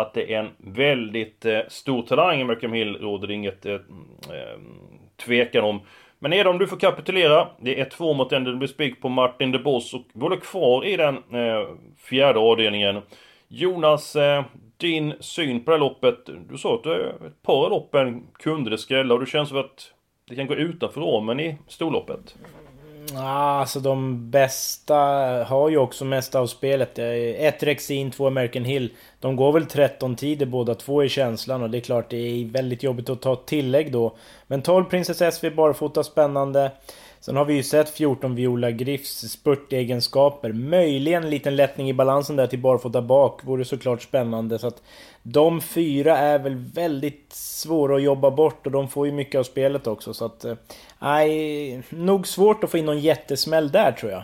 att 0.00 0.14
det 0.14 0.34
är 0.34 0.40
en 0.40 0.50
väldigt 0.58 1.44
eh, 1.44 1.60
stor 1.68 2.02
talang 2.02 2.40
i 2.40 2.44
Malcolm 2.44 2.72
Hill 2.72 2.96
råder 2.96 3.28
det 3.28 3.34
inget 3.34 3.66
eh, 3.66 3.74
eh, 3.74 4.60
tvekan 5.16 5.64
om. 5.64 5.80
Men 6.18 6.32
Edom, 6.32 6.58
du 6.58 6.66
får 6.66 6.76
kapitulera. 6.76 7.48
Det 7.60 7.80
är 7.80 7.84
två 7.84 8.14
mot 8.14 8.32
en. 8.32 8.44
Det 8.44 8.56
blir 8.56 8.68
spik 8.68 9.00
på 9.00 9.08
Martin 9.08 9.52
de 9.52 9.58
Boss 9.58 9.94
och 9.94 10.02
vi 10.12 10.20
håller 10.20 10.36
kvar 10.36 10.84
i 10.84 10.96
den 10.96 11.14
eh, 11.16 11.68
fjärde 11.98 12.38
avdelningen. 12.38 13.02
Jonas, 13.48 14.16
eh, 14.16 14.44
din 14.76 15.14
syn 15.20 15.64
på 15.64 15.70
det 15.70 15.76
här 15.76 15.80
loppet. 15.80 16.28
Du 16.48 16.58
sa 16.58 16.74
att 16.74 16.82
du, 16.82 17.08
ett 17.26 17.42
par 17.42 17.64
av 17.64 17.70
loppen 17.70 18.26
kunde 18.32 18.70
det 18.70 18.78
skrälla 18.78 19.14
och 19.14 19.20
det 19.20 19.26
känns 19.26 19.48
som 19.48 19.58
att 19.58 19.92
det 20.28 20.34
kan 20.34 20.46
gå 20.46 20.54
utanför 20.54 21.00
ramen 21.00 21.40
i 21.40 21.56
storloppet. 21.68 22.36
Mm, 23.10 23.22
ah, 23.22 23.60
alltså 23.60 23.80
de 23.80 24.30
bästa 24.30 24.94
har 25.44 25.68
ju 25.68 25.76
också 25.76 26.04
mest 26.04 26.34
av 26.34 26.46
spelet. 26.46 26.98
Ett 26.98 27.62
Rexin, 27.62 28.10
två 28.10 28.26
American 28.26 28.64
Hill. 28.64 28.92
De 29.20 29.36
går 29.36 29.52
väl 29.52 29.66
13 29.66 30.16
tider 30.16 30.46
båda 30.46 30.74
två 30.74 31.04
i 31.04 31.08
känslan 31.08 31.62
och 31.62 31.70
det 31.70 31.78
är 31.78 31.80
klart 31.80 32.10
det 32.10 32.16
är 32.16 32.44
väldigt 32.44 32.82
jobbigt 32.82 33.10
att 33.10 33.22
ta 33.22 33.36
tillägg 33.36 33.92
då. 33.92 34.16
Men 34.46 34.62
12 34.62 34.84
Princess 34.84 35.34
SV 35.34 35.50
barfota 35.50 36.04
spännande. 36.04 36.70
Sen 37.20 37.36
har 37.36 37.44
vi 37.44 37.54
ju 37.54 37.62
sett 37.62 37.90
14 37.90 38.34
Viola 38.34 38.70
Griffs 38.70 39.32
spurtegenskaper. 39.32 40.52
Möjligen 40.52 41.24
en 41.24 41.30
liten 41.30 41.56
lättning 41.56 41.88
i 41.90 41.94
balansen 41.94 42.36
där 42.36 42.46
till 42.46 42.58
barfota 42.58 43.02
bak. 43.02 43.44
Vore 43.44 43.64
såklart 43.64 44.02
spännande. 44.02 44.58
Så 44.58 44.66
att 44.66 44.82
de 45.22 45.60
fyra 45.60 46.18
är 46.18 46.38
väl 46.38 46.54
väldigt 46.54 47.32
svåra 47.32 47.96
att 47.96 48.02
jobba 48.02 48.30
bort 48.30 48.66
och 48.66 48.72
de 48.72 48.88
får 48.88 49.06
ju 49.06 49.12
mycket 49.12 49.38
av 49.38 49.42
spelet 49.42 49.86
också. 49.86 50.14
Så 50.14 50.24
att... 50.24 50.44
Eh, 50.44 50.54
nej, 50.98 51.82
nog 51.88 52.26
svårt 52.26 52.64
att 52.64 52.70
få 52.70 52.78
in 52.78 52.86
någon 52.86 53.00
jättesmäll 53.00 53.70
där 53.70 53.92
tror 53.92 54.12
jag. 54.12 54.22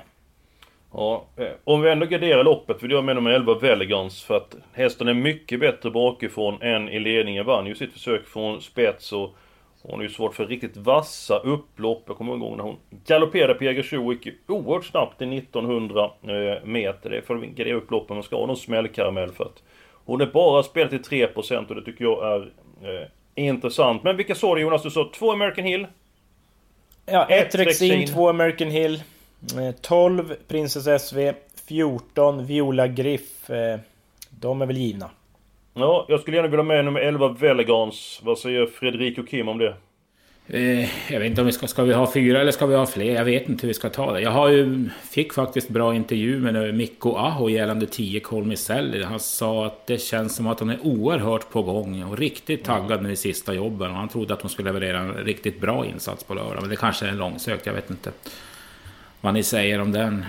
Ja, 0.95 1.25
eh, 1.37 1.47
om 1.65 1.81
vi 1.81 1.91
ändå 1.91 2.07
garderar 2.07 2.45
loppet 2.45 2.83
vill 2.83 2.91
jag 2.91 3.05
med 3.05 3.17
nummer 3.17 3.31
11 3.31 3.55
Velegans 3.55 4.23
för 4.23 4.37
att 4.37 4.57
hästen 4.73 5.09
är 5.09 5.15
mycket 5.15 5.61
bättre 5.61 5.91
bakifrån 5.91 6.63
än 6.63 6.89
i 6.89 6.99
ledningen. 6.99 7.47
Vann 7.47 7.67
ju 7.67 7.75
sitt 7.75 7.93
försök 7.93 8.27
från 8.27 8.61
spets 8.61 9.13
och 9.13 9.37
hon 9.83 9.95
har 9.95 10.03
ju 10.03 10.09
svårt 10.09 10.35
för 10.35 10.47
riktigt 10.47 10.77
vassa 10.77 11.39
upplopp. 11.39 12.03
Jag 12.07 12.17
kommer 12.17 12.37
ihåg 12.37 12.57
när 12.57 12.65
hon 12.65 12.77
galopperade 13.07 13.55
på 13.55 13.65
Jägersro 13.65 14.17
oerhört 14.47 14.85
snabbt 14.85 15.23
i 15.23 15.39
1900 15.39 16.05
eh, 16.23 16.65
meter. 16.65 17.11
Det 17.11 17.17
är 17.17 17.21
för 17.21 17.37
att 17.37 17.43
gardera 17.43 17.77
upp 17.77 17.91
loppen. 17.91 18.17
Man 18.17 18.23
ska 18.23 18.37
ha 18.37 18.47
någon 18.47 18.57
smällkaramell 18.57 19.33
för 19.33 19.45
att 19.45 19.63
hon 20.05 20.21
är 20.21 20.27
bara 20.27 20.63
spelat 20.63 20.91
till 20.91 21.27
3% 21.35 21.69
och 21.69 21.75
det 21.75 21.85
tycker 21.85 22.05
jag 22.05 22.35
är 22.35 22.41
eh, 22.83 23.09
intressant. 23.35 24.03
Men 24.03 24.17
vilka 24.17 24.35
sa 24.35 24.55
du 24.55 24.61
Jonas? 24.61 24.83
Du 24.83 24.91
sa 24.91 25.11
två 25.15 25.33
American 25.33 25.65
Hill? 25.65 25.87
Ja, 27.07 27.27
ett 27.27 27.55
Rexin, 27.55 28.07
två 28.07 28.29
American 28.29 28.71
Hill. 28.71 29.03
12 29.81 30.31
eh, 30.31 30.37
Princess 30.49 31.03
SV. 31.03 31.33
14 31.69 32.47
Viola 32.47 32.87
Griff. 32.87 33.51
Eh, 33.51 33.79
de 34.31 34.63
är 34.63 34.67
väl 34.67 34.77
givna. 34.77 35.11
Ja, 35.75 36.07
jag 36.09 36.21
skulle 36.21 36.37
gärna 36.37 36.49
vilja 36.49 36.63
ha 36.63 36.69
med 36.69 36.85
nummer 36.85 37.01
11 37.01 37.29
Velegans. 37.29 38.21
Vad 38.23 38.39
säger 38.39 38.67
Fredrik 38.67 39.19
och 39.19 39.29
Kim 39.29 39.49
om 39.49 39.59
det? 39.59 39.75
Eh, 40.47 41.13
jag 41.13 41.21
vet 41.21 41.31
inte 41.31 41.41
om 41.41 41.47
vi 41.47 41.53
ska, 41.53 41.67
ska 41.67 41.83
vi 41.83 41.93
ha 41.95 42.13
fyra 42.13 42.41
eller 42.41 42.53
ska 42.53 42.67
vi 42.67 42.75
ha 42.75 42.87
fler? 42.87 43.15
Jag 43.15 43.25
vet 43.25 43.49
inte 43.49 43.63
hur 43.63 43.69
vi 43.69 43.75
ska 43.75 43.89
ta 43.89 44.13
det. 44.13 44.21
Jag 44.21 44.31
har 44.31 44.49
ju, 44.49 44.89
fick 45.11 45.33
faktiskt 45.33 45.69
bra 45.69 45.95
intervju 45.95 46.41
med 46.41 46.75
Mikko 46.75 47.15
Aho 47.17 47.49
gällande 47.49 47.87
10 47.87 48.21
Kolmicelli. 48.21 49.03
Han 49.03 49.21
sa 49.21 49.67
att 49.67 49.87
det 49.87 49.99
känns 49.99 50.37
som 50.37 50.47
att 50.47 50.61
hon 50.61 50.71
är 50.71 50.79
oerhört 50.83 51.51
på 51.51 51.63
gång 51.63 52.05
och 52.05 52.19
riktigt 52.19 52.65
taggad 52.65 53.03
nu 53.03 53.13
i 53.13 53.17
sista 53.17 53.55
jobben. 53.55 53.91
Och 53.91 53.97
han 53.97 54.09
trodde 54.09 54.35
att 54.35 54.43
hon 54.43 54.51
skulle 54.51 54.73
leverera 54.73 54.99
en 54.99 55.15
riktigt 55.15 55.61
bra 55.61 55.87
insats 55.87 56.25
på 56.25 56.35
lördag. 56.35 56.59
Men 56.61 56.71
det 56.71 56.77
kanske 56.77 57.07
är 57.07 57.13
långsökt, 57.13 57.67
jag 57.67 57.75
vet 57.75 57.91
inte 57.91 58.13
vad 59.21 59.35
ni 59.35 59.43
säger 59.43 59.81
om 59.81 59.93
den. 59.93 60.25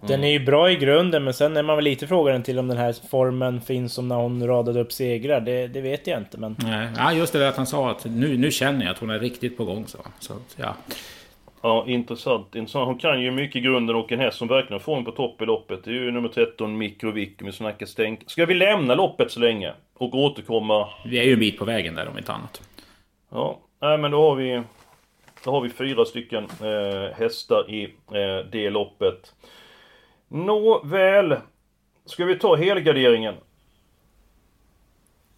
Den 0.00 0.24
är 0.24 0.28
ju 0.28 0.44
bra 0.44 0.70
i 0.70 0.76
grunden 0.76 1.24
men 1.24 1.34
sen 1.34 1.56
är 1.56 1.62
man 1.62 1.76
väl 1.76 1.84
lite 1.84 2.06
frågande 2.06 2.44
till 2.44 2.58
om 2.58 2.68
den 2.68 2.76
här 2.76 2.94
formen 3.10 3.60
finns 3.60 3.94
som 3.94 4.08
när 4.08 4.16
hon 4.16 4.46
radade 4.46 4.80
upp 4.80 4.92
segrar. 4.92 5.40
Det, 5.40 5.66
det 5.66 5.80
vet 5.80 6.06
jag 6.06 6.18
inte 6.18 6.38
men... 6.38 6.56
Nej, 6.58 6.88
ja, 6.96 7.12
just 7.12 7.32
det 7.32 7.38
där 7.38 7.48
att 7.48 7.56
han 7.56 7.66
sa 7.66 7.90
att 7.90 8.04
nu, 8.04 8.36
nu 8.38 8.50
känner 8.50 8.84
jag 8.84 8.92
att 8.92 8.98
hon 8.98 9.10
är 9.10 9.18
riktigt 9.18 9.56
på 9.56 9.64
gång. 9.64 9.86
Så, 9.86 9.98
så 10.18 10.34
ja. 10.56 10.76
Ja, 11.62 11.84
intressant. 11.86 12.54
intressant. 12.54 12.86
Hon 12.86 12.98
kan 12.98 13.22
ju 13.22 13.30
mycket 13.30 13.56
i 13.56 13.60
grunden 13.60 13.96
och 13.96 14.12
en 14.12 14.20
häst 14.20 14.38
som 14.38 14.48
verkligen 14.48 14.80
får 14.80 14.96
en 14.96 15.04
på 15.04 15.10
topp 15.10 15.42
i 15.42 15.46
loppet. 15.46 15.84
Det 15.84 15.90
är 15.90 15.94
ju 15.94 16.10
nummer 16.10 16.28
13, 16.28 16.78
Mikrovic, 16.78 17.30
vi 17.38 17.52
snackar 17.52 17.86
stänk. 17.86 18.20
Ska 18.26 18.46
vi 18.46 18.54
lämna 18.54 18.94
loppet 18.94 19.30
så 19.30 19.40
länge? 19.40 19.72
Och 19.94 20.14
återkomma? 20.14 20.88
Vi 21.04 21.18
är 21.18 21.24
ju 21.24 21.32
en 21.32 21.40
bit 21.40 21.58
på 21.58 21.64
vägen 21.64 21.94
där 21.94 22.08
om 22.08 22.18
inte 22.18 22.32
annat. 22.32 22.62
Ja, 23.30 23.58
nej 23.80 23.98
men 23.98 24.10
då 24.10 24.28
har 24.28 24.36
vi... 24.36 24.62
Då 25.44 25.50
har 25.50 25.60
vi 25.60 25.70
fyra 25.70 26.04
stycken 26.04 26.44
eh, 26.44 27.16
hästar 27.18 27.70
i 27.70 27.84
eh, 28.12 28.46
det 28.52 28.70
loppet. 28.70 29.34
Nåväl. 30.30 31.36
Ska 32.04 32.24
vi 32.24 32.38
ta 32.38 32.56
helgarderingen? 32.56 33.34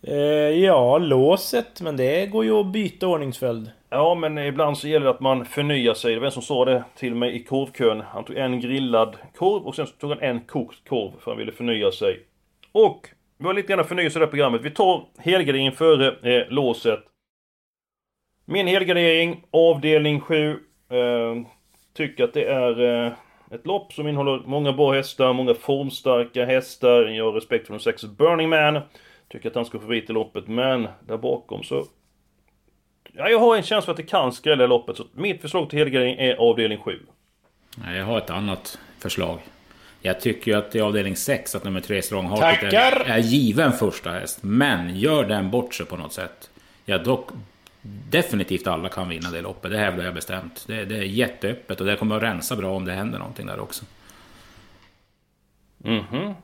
Eh, 0.03 0.17
ja, 0.65 0.99
låset. 0.99 1.81
Men 1.81 1.97
det 1.97 2.27
går 2.27 2.45
ju 2.45 2.53
att 2.53 2.67
byta 2.67 3.09
ordningsföljd. 3.09 3.71
Ja, 3.91 4.15
men 4.15 4.39
ibland 4.39 4.79
så 4.79 4.89
gäller 4.89 5.05
det 5.05 5.11
att 5.11 5.21
man 5.21 5.45
förnyar 5.45 5.95
sig. 5.95 6.15
Det 6.15 6.21
var 6.21 6.27
en 6.27 6.33
som 6.33 6.43
sa 6.43 6.65
det 6.65 6.85
till 6.97 7.15
mig 7.15 7.37
i 7.37 7.45
korvkön. 7.45 8.01
Han 8.01 8.25
tog 8.25 8.37
en 8.37 8.61
grillad 8.61 9.17
korv 9.35 9.63
och 9.63 9.75
sen 9.75 9.87
så 9.87 9.93
tog 9.93 10.11
han 10.11 10.21
en 10.21 10.41
kokt 10.41 10.89
korv 10.89 11.13
för 11.21 11.31
han 11.31 11.39
ville 11.39 11.53
förnya 11.53 11.93
sig. 11.93 12.21
Och 12.73 13.09
vi 13.39 13.47
har 13.47 13.55
lite 13.55 13.73
grann 13.73 13.85
förnyelse 13.85 14.19
i 14.19 14.21
det 14.21 14.27
här 14.27 14.31
programmet. 14.31 14.63
Vi 14.63 14.71
tar 14.71 15.05
helgarderingen 15.19 15.73
före 15.73 16.37
eh, 16.37 16.49
låset. 16.49 17.01
Min 18.45 18.67
helgardering, 18.67 19.45
avdelning 19.51 20.21
7. 20.21 20.51
Eh, 20.51 20.57
tycker 21.95 22.25
att 22.25 22.35
det 22.35 22.45
är 22.45 22.81
eh, 22.81 23.13
ett 23.55 23.67
lopp 23.67 23.93
som 23.93 24.09
innehåller 24.09 24.43
många 24.47 24.73
bra 24.73 24.93
hästar, 24.93 25.33
många 25.33 25.55
formstarka 25.55 26.45
hästar. 26.45 27.03
Jag 27.03 27.25
har 27.25 27.33
respekt 27.33 27.67
för 27.67 27.75
de 27.75 27.81
sex 27.81 28.05
Burning 28.05 28.49
Man. 28.49 28.81
Tycker 29.29 29.49
att 29.49 29.55
han 29.55 29.65
ska 29.65 29.79
få 29.79 29.87
vit 29.87 30.11
i 30.11 30.13
loppet, 30.13 30.49
men 30.49 30.89
där 31.07 31.17
bakom 31.17 31.63
så... 31.63 31.85
Ja, 33.13 33.29
jag 33.29 33.39
har 33.39 33.57
en 33.57 33.63
känsla 33.63 33.85
för 33.85 33.93
att 33.93 33.97
det 33.97 34.03
kan 34.03 34.33
skrälla 34.33 34.65
i 34.65 34.69
loppet, 34.69 34.97
så 34.97 35.05
mitt 35.15 35.41
förslag 35.41 35.71
till 35.71 35.79
helgardering 35.79 36.19
är 36.19 36.35
avdelning 36.35 36.79
7. 36.79 36.99
Jag 37.97 38.05
har 38.05 38.19
ett 38.19 38.31
annat 38.31 38.79
förslag. 38.99 39.39
Jag 40.01 40.21
tycker 40.21 40.51
ju 40.51 40.59
att 40.59 40.75
i 40.75 40.81
avdelning 40.81 41.17
6 41.17 41.55
att 41.55 41.65
nummer 41.65 41.81
3 41.81 42.03
Strong 42.03 42.27
Hearted 42.27 42.75
är, 42.75 43.11
är 43.11 43.19
given 43.19 43.73
första 43.73 44.11
häst. 44.11 44.39
Men 44.43 44.97
gör 44.97 45.25
den 45.25 45.51
bort 45.51 45.75
sig 45.75 45.87
på 45.87 45.97
något 45.97 46.13
sätt. 46.13 46.51
Ja, 46.85 46.99
dock 46.99 47.31
definitivt 47.83 48.67
alla 48.67 48.89
kan 48.89 49.09
vinna 49.09 49.31
det 49.31 49.41
loppet. 49.41 49.71
Det 49.71 49.79
hävdar 49.79 50.05
jag 50.05 50.15
bestämt. 50.15 50.65
Det, 50.67 50.85
det 50.85 50.97
är 50.97 51.03
jätteöppet 51.03 51.81
och 51.81 51.87
det 51.87 51.97
kommer 51.97 52.17
att 52.17 52.23
rensa 52.23 52.57
bra 52.57 52.77
om 52.77 52.85
det 52.85 52.93
händer 52.93 53.19
någonting 53.19 53.47
där 53.47 53.61
också. 53.61 53.85
Mhm. 55.79 56.05
Mm 56.13 56.35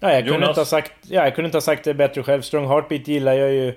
ja, 0.00 0.12
jag, 0.12 0.26
kunde 0.26 0.48
inte 0.48 0.60
ha 0.60 0.64
sagt, 0.64 0.92
ja, 1.02 1.24
jag 1.24 1.34
kunde 1.34 1.46
inte 1.46 1.56
ha 1.56 1.62
sagt 1.62 1.84
det 1.84 1.94
bättre 1.94 2.22
själv. 2.22 2.42
Strong 2.42 2.66
Heartbeat 2.66 3.08
gillar 3.08 3.32
jag 3.32 3.52
ju 3.52 3.74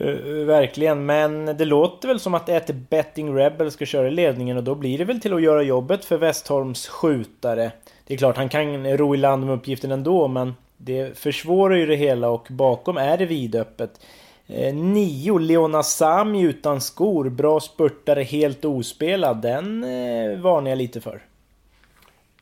uh, 0.00 0.46
verkligen. 0.46 1.06
Men 1.06 1.44
det 1.44 1.64
låter 1.64 2.08
väl 2.08 2.20
som 2.20 2.34
att 2.34 2.48
ett 2.48 2.70
Betting 2.74 3.36
Rebel 3.36 3.70
ska 3.70 3.86
köra 3.86 4.08
i 4.08 4.10
ledningen 4.10 4.56
och 4.56 4.64
då 4.64 4.74
blir 4.74 4.98
det 4.98 5.04
väl 5.04 5.20
till 5.20 5.34
att 5.34 5.42
göra 5.42 5.62
jobbet 5.62 6.04
för 6.04 6.16
Westholms 6.18 6.88
skjutare. 6.88 7.70
Det 8.06 8.14
är 8.14 8.18
klart, 8.18 8.36
han 8.36 8.48
kan 8.48 8.96
ro 8.96 9.14
i 9.14 9.18
land 9.18 9.46
med 9.46 9.54
uppgiften 9.54 9.92
ändå, 9.92 10.28
men 10.28 10.54
det 10.76 11.18
försvårar 11.18 11.76
ju 11.76 11.86
det 11.86 11.96
hela 11.96 12.28
och 12.28 12.46
bakom 12.50 12.96
är 12.96 13.18
det 13.18 13.26
vidöppet. 13.26 14.00
Eh, 14.48 14.74
nio, 14.74 15.38
Leona 15.38 15.82
Sami 15.82 16.42
utan 16.42 16.80
skor. 16.80 17.28
Bra 17.28 17.60
spurtare, 17.60 18.22
helt 18.22 18.64
ospelad. 18.64 19.42
Den 19.42 19.84
eh, 19.84 20.38
varnar 20.38 20.70
jag 20.70 20.78
lite 20.78 21.00
för. 21.00 21.20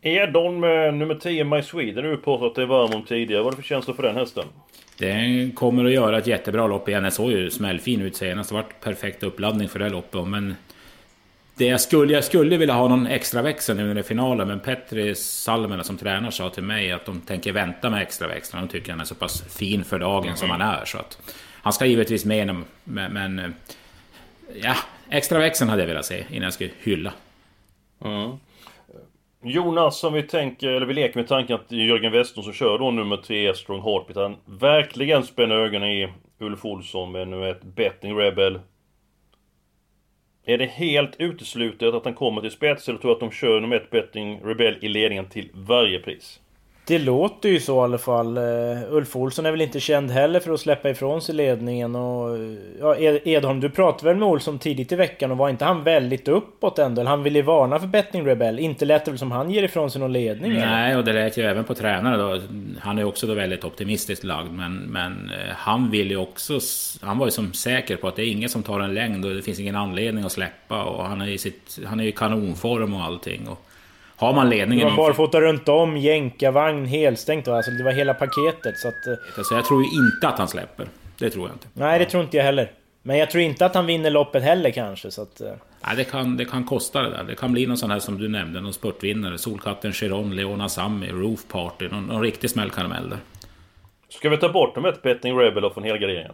Edon 0.03 0.61
med 0.61 0.95
nummer 0.95 1.15
10, 1.15 1.45
My 1.45 1.63
Sweden, 1.63 2.05
du 2.05 2.17
påstått 2.17 2.51
att 2.51 2.55
det 2.55 2.63
är 2.63 2.67
varm 2.67 2.95
om 2.95 3.03
tidigare. 3.03 3.43
Vad 3.43 3.53
är 3.53 3.57
det 3.57 3.63
för 3.63 3.69
känsla 3.69 3.95
för 3.95 4.03
den 4.03 4.17
hästen? 4.17 4.45
Den 4.99 5.53
kommer 5.53 5.85
att 5.85 5.93
göra 5.93 6.19
ett 6.19 6.27
jättebra 6.27 6.67
lopp 6.67 6.89
igen. 6.89 7.03
Den 7.03 7.13
såg 7.13 7.31
ju 7.31 7.51
smällfin 7.51 8.01
ut 8.01 8.17
senast. 8.17 8.51
Det 8.51 8.55
var 8.55 8.65
perfekt 8.81 9.23
uppladdning 9.23 9.69
för 9.69 9.79
det 9.79 9.89
loppet. 9.89 10.29
Men 10.29 10.55
det 11.57 11.67
jag 11.67 11.81
skulle, 11.81 12.13
jag 12.13 12.25
skulle 12.25 12.57
vilja 12.57 12.75
ha 12.75 12.89
någon 12.89 13.07
extra 13.07 13.43
växel 13.43 13.77
nu 13.77 13.91
under 13.91 14.03
finalen. 14.03 14.49
Men 14.49 14.61
Petri 14.61 15.15
Salmela 15.15 15.85
som 15.85 15.97
tränar 15.97 16.31
sa 16.31 16.51
till 16.51 16.63
mig 16.63 16.93
att 16.93 17.07
de 17.07 17.21
tänker 17.21 17.53
vänta 17.53 17.91
med 17.91 18.03
extra 18.03 18.29
växeln. 18.29 18.63
De 18.63 18.69
tycker 18.69 18.91
han 18.91 19.01
är 19.01 19.05
så 19.05 19.15
pass 19.15 19.43
fin 19.59 19.85
för 19.85 19.99
dagen 19.99 20.25
mm. 20.25 20.37
som 20.37 20.51
han 20.51 20.61
är. 20.61 20.85
Så 20.85 20.99
att 20.99 21.19
han 21.67 21.73
ska 21.73 21.87
givetvis 21.87 22.25
med, 22.25 22.65
men, 22.85 23.13
men 23.13 23.39
eh, 23.39 23.51
ja, 24.63 24.75
extra 25.11 25.39
växeln 25.39 25.71
hade 25.71 25.83
jag 25.83 25.87
velat 25.87 26.07
se 26.07 26.25
innan 26.31 26.43
jag 26.43 26.53
skulle 26.53 26.71
hylla. 26.83 27.13
Mm. 28.05 28.31
Jonas, 29.43 29.99
som 29.99 30.13
vi 30.13 30.23
tänker, 30.23 30.69
eller 30.69 30.87
vi 30.87 30.95
leker 30.95 31.19
med 31.19 31.29
tanken 31.29 31.57
att 31.57 31.73
Jörgen 31.73 32.13
Westlund 32.13 32.45
som 32.45 32.53
kör 32.53 32.79
då 32.79 32.91
nummer 32.91 33.17
3 33.17 33.55
Strong 33.55 33.83
Heartbeat, 33.83 34.17
han 34.17 34.59
verkligen 34.59 35.23
spänner 35.23 35.55
ögonen 35.55 35.91
i 35.91 36.13
Ulf 36.39 36.65
Olsson 36.65 37.13
med 37.13 37.29
nummer 37.29 37.47
ett 37.47 37.63
Betting 37.63 38.19
Rebel. 38.19 38.61
Är 40.45 40.59
det 40.59 40.67
helt 40.67 41.17
uteslutet 41.19 41.95
att 41.95 42.05
han 42.05 42.15
kommer 42.15 42.41
till 42.41 42.51
spets 42.51 42.89
eller 42.89 42.99
tror 42.99 43.13
att 43.13 43.21
de 43.21 43.31
kör 43.31 43.61
nummer 43.61 43.77
ett 43.77 43.91
Betting 43.91 44.41
Rebel 44.45 44.79
i 44.81 44.89
ledningen 44.89 45.29
till 45.29 45.51
varje 45.55 45.99
pris? 45.99 46.41
Det 46.89 46.99
låter 46.99 47.49
ju 47.49 47.61
så 47.61 47.77
i 47.77 47.85
alla 47.85 47.99
fall. 47.99 48.37
Eh, 48.37 48.43
Ulf 48.91 49.17
Olsson 49.17 49.47
är 49.47 49.51
väl 49.51 49.61
inte 49.61 49.81
känd 49.81 50.11
heller 50.11 50.41
för 50.41 50.53
att 50.53 50.61
släppa 50.61 50.91
ifrån 50.91 51.23
sig 51.23 51.35
ledningen 51.35 51.97
och... 51.97 52.37
Eh, 52.37 52.57
ja, 52.81 52.97
Edholm, 53.25 53.61
du 53.61 53.71
pratade 53.71 54.05
väl 54.05 54.17
med 54.17 54.29
Olsson 54.29 54.59
tidigt 54.59 54.93
i 54.93 54.97
veckan 54.97 55.31
och 55.31 55.37
var 55.37 55.49
inte 55.49 55.65
han 55.65 55.85
väldigt 55.85 56.29
uppåt 56.29 56.79
ändå? 56.79 57.05
Han 57.05 57.23
ville 57.23 57.39
ju 57.39 57.43
varna 57.43 57.81
för 57.81 57.87
Betting 57.87 58.27
Rebell. 58.27 58.59
Inte 58.59 58.85
lät 58.85 59.05
det 59.05 59.11
väl 59.11 59.19
som 59.19 59.31
han 59.31 59.51
ger 59.51 59.63
ifrån 59.63 59.91
sig 59.91 60.01
någon 60.01 60.13
ledning? 60.13 60.53
Nej, 60.53 60.91
eller? 60.91 60.99
och 60.99 61.05
det 61.05 61.13
lät 61.13 61.37
ju 61.37 61.43
även 61.43 61.65
på 61.65 61.75
tränare 61.75 62.17
då. 62.17 62.41
Han 62.81 62.99
är 62.99 63.05
också 63.05 63.27
då 63.27 63.35
väldigt 63.35 63.65
optimistiskt 63.65 64.25
lagd, 64.25 64.53
men, 64.53 64.77
men 64.77 65.13
eh, 65.13 65.55
han 65.55 65.91
vill 65.91 66.11
ju 66.11 66.17
också... 66.17 66.61
Han 67.01 67.19
var 67.19 67.27
ju 67.27 67.31
som 67.31 67.53
säker 67.53 67.97
på 67.97 68.09
att 68.09 68.17
det 68.17 68.23
är 68.23 68.31
ingen 68.31 68.49
som 68.49 68.63
tar 68.63 68.81
en 68.81 68.95
längd 68.95 69.25
och 69.25 69.35
det 69.35 69.43
finns 69.43 69.61
ingen 69.61 69.77
anledning 69.77 70.25
att 70.25 70.33
släppa 70.33 70.85
och 70.85 71.05
han 71.05 71.21
är 71.21 71.29
i 71.29 71.39
sitt... 71.39 71.79
Han 71.87 72.01
är 72.01 72.05
i 72.05 72.13
kanonform 72.13 72.95
och 72.95 73.03
allting. 73.03 73.49
Och, 73.49 73.63
har 74.17 74.33
man 74.33 74.49
ledningen... 74.49 74.87
Det 74.87 74.91
var 74.91 74.97
barfota 74.97 75.41
runt 75.41 75.69
om, 75.69 75.97
jänkarvagn, 75.97 76.87
helstängt 76.87 77.49
Alltså 77.49 77.71
det 77.71 77.85
var 77.85 77.93
hela 77.93 78.15
paketet 78.15 78.79
så 78.79 78.89
att... 78.89 79.09
Alltså 79.39 79.55
jag 79.55 79.65
tror 79.65 79.83
ju 79.83 79.89
inte 79.89 80.29
att 80.29 80.39
han 80.39 80.49
släpper. 80.49 80.87
Det 81.19 81.31
tror 81.31 81.49
jag 81.49 81.55
inte. 81.55 81.67
Nej, 81.73 81.99
det 81.99 82.05
tror 82.05 82.23
inte 82.23 82.37
jag 82.37 82.45
heller. 82.45 82.71
Men 83.03 83.19
jag 83.19 83.31
tror 83.31 83.43
inte 83.43 83.67
att 83.67 83.75
han 83.75 83.87
vinner 83.87 84.11
loppet 84.11 84.43
heller 84.43 84.71
kanske 84.71 85.11
så 85.11 85.23
att... 85.23 85.41
Eh. 85.41 85.53
Nej, 85.87 85.97
det 85.97 86.05
kan, 86.05 86.37
det 86.37 86.45
kan 86.45 86.65
kosta 86.65 87.03
det 87.03 87.11
där. 87.11 87.25
Det 87.25 87.35
kan 87.35 87.53
bli 87.53 87.67
någon 87.67 87.77
sån 87.77 87.91
här 87.91 87.99
som 87.99 88.19
du 88.19 88.29
nämnde, 88.29 88.61
någon 88.61 88.73
spurtvinnare. 88.73 89.39
Solkatten 89.39 89.93
Chiron, 89.93 90.37
Leona 90.37 90.69
Sami, 90.69 91.09
Roof 91.09 91.41
Party. 91.49 91.89
Någon, 91.89 92.07
någon 92.07 92.23
riktig 92.23 92.51
smällkaramell 92.51 93.11
där. 93.11 93.19
Ska 94.09 94.29
vi 94.29 94.37
ta 94.37 94.49
bort 94.49 94.75
dem 94.75 94.85
ett 94.85 95.03
Betting 95.03 95.39
Rebel 95.39 95.71
från 95.71 95.85
helgarderingen? 95.85 96.33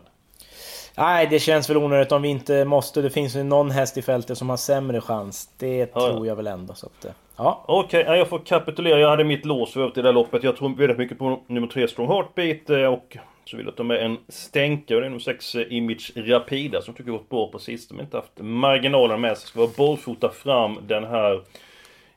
Nej, 0.97 1.27
det 1.31 1.39
känns 1.39 1.71
väl 1.71 1.77
onödigt 1.77 2.12
om 2.12 2.23
vi 2.23 2.29
inte 2.29 2.65
måste. 2.65 3.03
Det 3.03 3.11
finns 3.11 3.37
ju 3.37 3.43
någon 3.43 3.71
häst 3.71 3.97
i 3.97 4.03
fältet 4.03 4.39
som 4.39 4.51
har 4.51 4.57
sämre 4.57 5.01
chans. 5.01 5.49
Det 5.59 5.91
ja, 5.95 6.11
tror 6.11 6.27
jag 6.27 6.37
väl 6.37 6.47
ändå. 6.47 6.75
Så 6.75 6.87
att, 6.87 7.05
eh, 7.05 7.12
ja. 7.37 7.65
Okej, 7.69 8.03
okay, 8.03 8.19
jag 8.19 8.29
får 8.29 8.39
kapitulera. 8.39 8.99
Jag 8.99 9.11
hade 9.11 9.25
mitt 9.25 9.45
lås 9.45 9.77
över 9.77 9.91
till 9.91 10.03
det 10.03 10.09
här 10.09 10.15
loppet. 10.15 10.43
Jag 10.43 10.57
tror 10.57 10.77
väldigt 10.77 10.99
mycket 10.99 11.19
på 11.19 11.41
nummer 11.47 11.67
3 11.67 11.89
Strong 11.89 12.09
Heartbeat 12.09 12.71
eh, 12.71 12.85
och 12.85 13.17
så 13.45 13.57
vill 13.57 13.67
jag 13.67 13.77
ta 13.77 13.83
med 13.83 14.05
en 14.05 14.17
stänkare. 14.29 15.01
Det 15.01 15.07
är 15.07 15.11
nummer 15.11 15.19
6 15.19 15.55
eh, 15.55 15.73
Image 15.73 16.12
Rapida 16.17 16.83
som 16.83 16.95
tycker 16.95 17.11
jag 17.11 17.19
gått 17.19 17.29
bra 17.29 17.49
på 17.49 17.59
sistone. 17.59 17.97
Men 17.97 18.07
inte 18.07 18.17
haft 18.17 18.33
marginalen 18.41 19.21
med 19.21 19.39
sig. 19.39 19.49
Ska 19.49 19.61
vara 19.61 19.71
bollfota 19.77 20.29
fram 20.29 20.79
den 20.87 21.05
här 21.05 21.43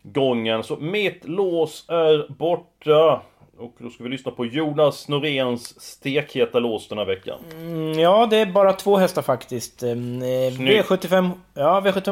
gången. 0.03 0.63
Så 0.63 0.75
mitt 0.75 1.27
lås 1.27 1.85
är 1.89 2.31
borta. 2.33 3.21
Och 3.57 3.75
då 3.77 3.89
ska 3.89 4.03
vi 4.03 4.09
lyssna 4.09 4.31
på 4.31 4.45
Jonas 4.45 5.07
Noréns 5.07 5.81
stekheta 5.81 6.59
lås 6.59 6.87
den 6.87 6.97
här 6.97 7.05
veckan. 7.05 7.39
Mm, 7.51 7.99
ja, 7.99 8.25
det 8.25 8.37
är 8.37 8.45
bara 8.45 8.73
två 8.73 8.97
hästar 8.97 9.21
faktiskt. 9.21 9.83
Eh, 9.83 9.87
V75... 9.87 11.29
Ja, 11.53 11.81
V75... 11.85 12.11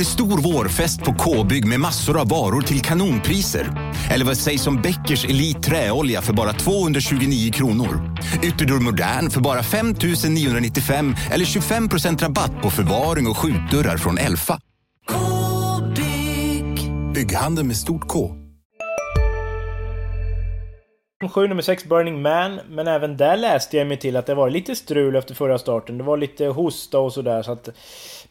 Det 0.00 0.04
stor 0.04 0.52
vårfest 0.52 1.04
på 1.04 1.14
K-bygg 1.14 1.66
med 1.66 1.80
massor 1.80 2.20
av 2.20 2.28
varor 2.28 2.62
till 2.62 2.80
kanonpriser. 2.80 3.92
Eller 4.10 4.24
vad 4.24 4.36
sägs 4.36 4.66
om 4.66 4.82
Bäckers 4.82 5.24
Elite 5.24 5.60
Träolja 5.60 6.22
för 6.22 6.32
bara 6.32 6.52
229 6.52 7.52
kronor? 7.52 8.16
Ytterdörr 8.42 8.80
Modern 8.80 9.30
för 9.30 9.40
bara 9.40 9.62
5 9.62 9.94
995 10.28 11.14
eller 11.30 11.44
25% 11.44 12.22
rabatt 12.22 12.62
på 12.62 12.70
förvaring 12.70 13.26
och 13.26 13.36
skjutdörrar 13.36 13.96
från 13.96 14.18
Elfa. 14.18 14.60
K-bygg. 15.08 16.92
Bygghandeln 17.14 17.66
med 17.66 17.76
stort 17.76 18.08
K. 18.08 18.36
7 21.28 21.48
nummer 21.48 21.62
6 21.62 21.84
Burning 21.84 22.22
Man, 22.22 22.60
men 22.68 22.88
även 22.88 23.16
där 23.16 23.36
läste 23.36 23.76
jag 23.76 23.86
mig 23.86 23.96
till 23.96 24.16
att 24.16 24.26
det 24.26 24.34
var 24.34 24.50
lite 24.50 24.76
strul 24.76 25.16
efter 25.16 25.34
förra 25.34 25.58
starten. 25.58 25.98
Det 25.98 26.04
var 26.04 26.16
lite 26.16 26.46
hosta 26.46 26.98
och 26.98 27.12
sådär 27.12 27.42
så 27.42 27.52
att... 27.52 27.68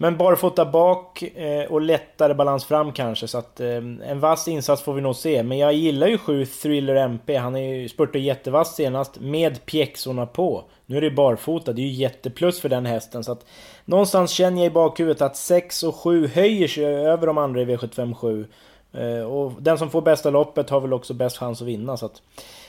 Men 0.01 0.17
barfota 0.17 0.65
bak 0.65 1.21
eh, 1.21 1.71
och 1.71 1.81
lättare 1.81 2.33
balans 2.33 2.65
fram 2.65 2.91
kanske 2.91 3.27
så 3.27 3.37
att 3.37 3.59
eh, 3.59 3.67
en 3.67 4.19
vass 4.19 4.47
insats 4.47 4.81
får 4.81 4.93
vi 4.93 5.01
nog 5.01 5.15
se. 5.15 5.43
Men 5.43 5.57
jag 5.57 5.73
gillar 5.73 6.07
ju 6.07 6.17
7 6.17 6.45
Thriller 6.45 6.95
MP. 6.95 7.35
Han 7.35 7.55
är 7.55 7.73
ju 7.73 7.89
spurtat 7.89 8.21
jättevass 8.21 8.75
senast 8.75 9.19
med 9.19 9.65
pjäxorna 9.65 10.25
på. 10.25 10.63
Nu 10.85 10.97
är 10.97 11.01
det 11.01 11.11
barfota, 11.11 11.73
det 11.73 11.81
är 11.81 11.83
ju 11.83 11.91
jätteplus 11.91 12.61
för 12.61 12.69
den 12.69 12.85
hästen 12.85 13.23
så 13.23 13.31
att... 13.31 13.45
Någonstans 13.85 14.31
känner 14.31 14.57
jag 14.57 14.67
i 14.67 14.73
bakhuvudet 14.73 15.21
att 15.21 15.37
6 15.37 15.83
och 15.83 15.95
7 15.95 16.27
höjer 16.27 16.67
sig 16.67 16.85
över 16.85 17.27
de 17.27 17.37
andra 17.37 17.61
i 17.61 17.65
V75 17.65 18.13
7. 18.13 18.47
Eh, 18.93 19.23
och 19.23 19.53
den 19.59 19.77
som 19.77 19.89
får 19.89 20.01
bästa 20.01 20.29
loppet 20.29 20.69
har 20.69 20.79
väl 20.79 20.93
också 20.93 21.13
bäst 21.13 21.37
chans 21.37 21.61
att 21.61 21.67
vinna 21.67 21.97
så 21.97 22.05
att... 22.05 22.21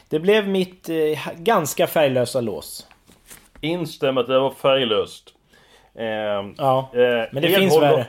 Det 0.08 0.18
blev 0.18 0.49
mitt 0.49 0.88
eh, 0.88 0.96
ganska 1.37 1.87
färglösa 1.87 2.40
lås. 2.40 2.87
Instämmer 3.60 4.20
att 4.20 4.26
det 4.26 4.40
var 4.40 4.50
färglöst. 4.50 5.34
Eh, 5.94 6.04
ja, 6.56 6.90
eh, 6.94 7.28
men 7.32 7.42
det 7.42 7.49
finns 7.49 7.80
värre. 7.80 8.06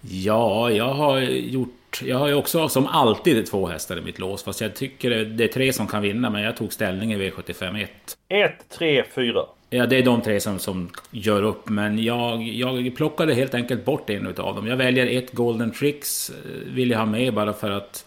Ja, 0.00 0.70
jag 0.70 0.94
har 0.94 1.20
gjort... 1.20 2.02
Jag 2.04 2.18
har 2.18 2.28
ju 2.28 2.34
också 2.34 2.68
som 2.68 2.86
alltid 2.86 3.46
två 3.46 3.66
hästar 3.66 3.98
i 3.98 4.00
mitt 4.00 4.18
lås. 4.18 4.42
Fast 4.42 4.60
jag 4.60 4.74
tycker 4.74 5.10
det 5.10 5.44
är 5.44 5.48
tre 5.48 5.72
som 5.72 5.86
kan 5.86 6.02
vinna. 6.02 6.30
Men 6.30 6.42
jag 6.42 6.56
tog 6.56 6.72
ställning 6.72 7.12
i 7.12 7.16
V75 7.16 7.82
1. 7.82 7.90
1, 8.28 8.52
3, 8.68 9.04
4. 9.14 9.44
Ja, 9.70 9.86
det 9.86 9.96
är 9.96 10.02
de 10.02 10.22
tre 10.22 10.40
som, 10.40 10.58
som 10.58 10.90
gör 11.10 11.42
upp. 11.42 11.68
Men 11.68 12.02
jag, 12.02 12.42
jag 12.42 12.96
plockade 12.96 13.34
helt 13.34 13.54
enkelt 13.54 13.84
bort 13.84 14.10
en 14.10 14.26
utav 14.26 14.54
dem. 14.54 14.66
Jag 14.66 14.76
väljer 14.76 15.06
ett 15.06 15.32
Golden 15.32 15.70
Tricks. 15.70 16.30
Eh, 16.30 16.74
vill 16.74 16.90
jag 16.90 16.98
ha 16.98 17.06
med 17.06 17.34
bara 17.34 17.52
för 17.52 17.70
att 17.70 18.04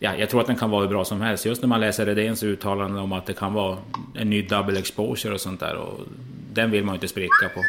ja, 0.00 0.16
jag 0.16 0.30
tror 0.30 0.40
att 0.40 0.46
den 0.46 0.56
kan 0.56 0.70
vara 0.70 0.80
hur 0.80 0.88
bra 0.88 1.04
som 1.04 1.20
helst. 1.20 1.46
Just 1.46 1.62
när 1.62 1.68
man 1.68 1.80
läser 1.80 2.06
Redéns 2.06 2.42
uttalande 2.42 3.00
om 3.00 3.12
att 3.12 3.26
det 3.26 3.32
kan 3.32 3.52
vara 3.52 3.78
en 4.14 4.30
ny 4.30 4.42
double 4.42 4.78
exposure 4.78 5.34
och 5.34 5.40
sånt 5.40 5.60
där. 5.60 5.76
Och 5.76 6.00
den 6.52 6.70
vill 6.70 6.84
man 6.84 6.94
ju 6.94 6.96
inte 6.96 7.08
spricka 7.08 7.48
på. 7.54 7.60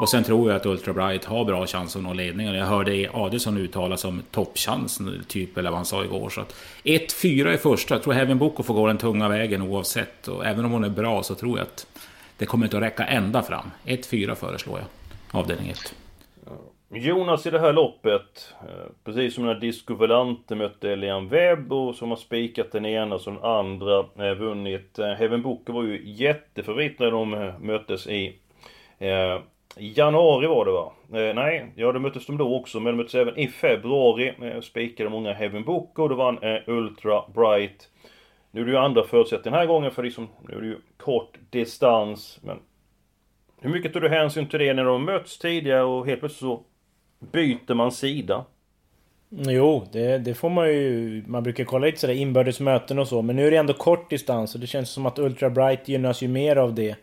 Och 0.00 0.08
sen 0.08 0.24
tror 0.24 0.50
jag 0.50 0.56
att 0.56 0.66
Ultra 0.66 0.92
Bright 0.92 1.24
har 1.24 1.44
bra 1.44 1.66
chans 1.66 1.96
att 1.96 2.02
nå 2.02 2.12
ledningen. 2.12 2.54
Jag 2.54 2.66
hörde 2.66 2.96
e. 2.96 3.08
Adelsson 3.12 3.58
uttala 3.58 3.96
som 3.96 4.22
toppchans, 4.30 5.00
typ, 5.28 5.58
eller 5.58 5.70
vad 5.70 5.78
han 5.78 5.86
sa 5.86 6.04
igår. 6.04 6.30
Så 6.30 6.40
att 6.40 6.54
1-4 6.84 7.54
i 7.54 7.58
första. 7.58 7.94
Jag 7.94 8.02
tror 8.02 8.14
Heaven 8.14 8.38
Boko 8.38 8.62
får 8.62 8.74
gå 8.74 8.86
den 8.86 8.98
tunga 8.98 9.28
vägen 9.28 9.62
oavsett. 9.62 10.28
Och 10.28 10.46
även 10.46 10.64
om 10.64 10.70
hon 10.70 10.84
är 10.84 10.88
bra 10.88 11.22
så 11.22 11.34
tror 11.34 11.58
jag 11.58 11.66
att 11.66 11.86
det 12.38 12.46
kommer 12.46 12.66
inte 12.66 12.76
att 12.76 12.82
räcka 12.82 13.04
ända 13.04 13.42
fram. 13.42 13.70
1-4 13.84 14.34
föreslår 14.34 14.78
jag. 14.78 14.86
Avdelning 15.40 15.68
1. 15.68 15.94
Jonas 16.90 17.46
i 17.46 17.50
det 17.50 17.60
här 17.60 17.72
loppet, 17.72 18.54
eh, 18.60 18.90
precis 19.04 19.34
som 19.34 19.46
när 19.46 19.54
Disco 19.54 19.94
Volante 19.94 20.54
mötte 20.54 20.92
Elian 20.92 21.28
Webb 21.28 21.72
och 21.72 21.94
som 21.94 22.08
har 22.10 22.16
spikat 22.16 22.72
den 22.72 22.86
ena 22.86 23.18
som 23.18 23.34
den 23.34 23.44
andra 23.44 23.98
eh, 23.98 24.34
vunnit. 24.34 24.98
Eh, 24.98 25.12
Heaven 25.12 25.42
Booker 25.42 25.72
var 25.72 25.82
ju 25.82 26.02
jättefavorit 26.04 26.98
när 26.98 27.10
de 27.10 27.52
möttes 27.60 28.06
i 28.06 28.38
eh, 28.98 29.38
januari 29.76 30.46
var 30.46 30.64
det 30.64 30.72
va? 30.72 30.92
Eh, 31.20 31.34
nej, 31.34 31.72
ja 31.76 31.92
det 31.92 31.98
möttes 31.98 32.26
de 32.26 32.36
då 32.36 32.56
också 32.56 32.80
men 32.80 32.92
de 32.92 32.96
möttes 32.96 33.14
även 33.14 33.38
i 33.38 33.48
februari. 33.48 34.34
Eh, 34.42 34.60
spikade 34.60 35.10
många 35.10 35.32
Heaven 35.32 35.64
Booker 35.64 36.02
och 36.02 36.08
då 36.08 36.14
vann 36.14 36.38
eh, 36.38 36.58
Ultra 36.66 37.22
Bright. 37.34 37.88
Nu 38.50 38.60
är 38.60 38.64
det 38.64 38.70
ju 38.70 38.78
andra 38.78 39.04
förutsättningar 39.04 39.58
den 39.58 39.60
här 39.60 39.74
gången 39.74 39.90
för 39.90 40.02
liksom, 40.02 40.28
nu 40.48 40.56
är 40.56 40.60
det 40.60 40.66
ju 40.66 40.78
kort 40.96 41.38
distans 41.50 42.38
men 42.42 42.58
hur 43.60 43.70
mycket 43.70 43.92
tog 43.92 44.02
du 44.02 44.08
hänsyn 44.08 44.48
till 44.48 44.58
det 44.58 44.74
när 44.74 44.84
de 44.84 45.04
möts 45.04 45.38
tidigare 45.38 45.82
och 45.82 46.06
helt 46.06 46.20
plötsligt 46.20 46.40
så 46.40 46.62
Byter 47.18 47.74
man 47.74 47.92
sida? 47.92 48.44
Jo, 49.30 49.86
det, 49.92 50.18
det, 50.18 50.34
får 50.34 50.50
man 50.50 50.68
ju... 50.68 51.22
Man 51.26 51.42
brukar 51.42 51.64
kolla 51.64 51.86
lite 51.86 52.00
sådär 52.00 52.14
inbördes 52.14 52.60
möten 52.60 52.98
och 52.98 53.08
så. 53.08 53.22
Men 53.22 53.36
nu 53.36 53.46
är 53.46 53.50
det 53.50 53.56
ändå 53.56 53.72
kort 53.72 54.10
distans 54.10 54.54
och 54.54 54.60
det 54.60 54.66
känns 54.66 54.90
som 54.90 55.06
att 55.06 55.18
Ultra 55.18 55.50
Bright 55.50 55.88
gynnas 55.88 56.22
ju 56.22 56.28
mer 56.28 56.56
av 56.56 56.74
det. 56.74 56.96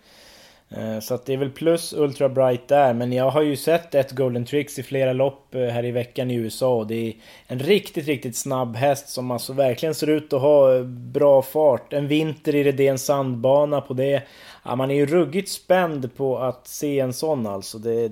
Eh, 0.70 1.00
så 1.00 1.14
att 1.14 1.26
det 1.26 1.34
är 1.34 1.38
väl 1.38 1.50
plus 1.50 1.94
Ultra 1.94 2.30
Bright 2.30 2.68
där. 2.68 2.94
Men 2.94 3.14
jag 3.14 3.30
har 3.30 3.42
ju 3.42 3.56
sett 3.56 3.96
ett 3.96 4.12
Golden 4.12 4.46
Tricks 4.46 4.80
i 4.80 4.84
flera 4.84 5.14
lopp 5.14 5.56
eh, 5.56 5.62
här 5.62 5.86
i 5.86 5.92
veckan 5.92 6.32
i 6.32 6.36
USA. 6.36 6.76
Och 6.76 6.88
det 6.88 7.08
är 7.08 7.14
en 7.48 7.60
riktigt, 7.60 8.08
riktigt 8.08 8.36
snabb 8.36 8.76
häst 8.76 9.10
som 9.10 9.32
alltså 9.32 9.54
verkligen 9.54 9.96
ser 9.96 10.10
ut 10.10 10.34
att 10.34 10.42
ha 10.42 10.76
eh, 10.76 10.84
bra 10.84 11.42
fart. 11.42 11.94
En 11.94 12.08
vinter 12.08 12.56
i 12.56 12.64
Redéns 12.64 13.06
sandbana 13.06 13.82
på 13.82 13.94
det. 13.94 14.24
Ja, 14.64 14.76
man 14.76 14.92
är 14.92 14.96
ju 14.96 15.06
ruggigt 15.06 15.50
spänd 15.50 16.16
på 16.16 16.38
att 16.38 16.68
se 16.68 17.00
en 17.00 17.14
sån 17.14 17.48
alltså. 17.48 17.78
Det, 17.78 18.12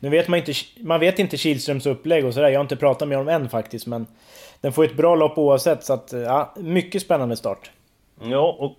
nu 0.00 0.08
vet 0.08 0.28
man 0.28 0.38
inte, 0.38 0.52
man 0.80 1.00
vet 1.00 1.18
inte 1.18 1.36
Kihlströms 1.36 1.86
upplägg 1.86 2.24
och 2.24 2.34
sådär. 2.34 2.48
Jag 2.48 2.58
har 2.58 2.64
inte 2.64 2.76
pratat 2.76 3.08
med 3.08 3.18
honom 3.18 3.34
än 3.34 3.48
faktiskt, 3.48 3.86
men 3.86 4.06
den 4.60 4.72
får 4.72 4.84
ett 4.84 4.96
bra 4.96 5.14
lopp 5.14 5.38
oavsett. 5.38 5.84
Så 5.84 5.92
att, 5.92 6.12
eh, 6.12 6.20
ja, 6.20 6.54
mycket 6.56 7.02
spännande 7.02 7.36
start. 7.36 7.70
Ja, 8.20 8.56
och 8.58 8.76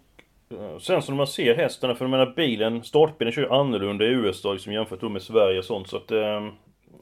eh, 0.57 0.77
sen 0.79 1.01
som 1.01 1.15
man 1.15 1.27
ser 1.27 1.55
hästarna, 1.55 1.95
för 1.95 2.05
jag 2.05 2.09
menar 2.09 2.33
bilen, 2.35 2.83
startbilen 2.83 3.33
kör 3.33 3.41
ju 3.41 3.49
annorlunda 3.49 4.05
i 4.05 4.07
USA 4.07 4.53
liksom, 4.53 4.73
jämfört 4.73 5.01
med 5.01 5.21
Sverige 5.21 5.59
och 5.59 5.65
sånt. 5.65 5.87
Så 5.87 5.97
att, 5.97 6.11
eh, 6.11 6.47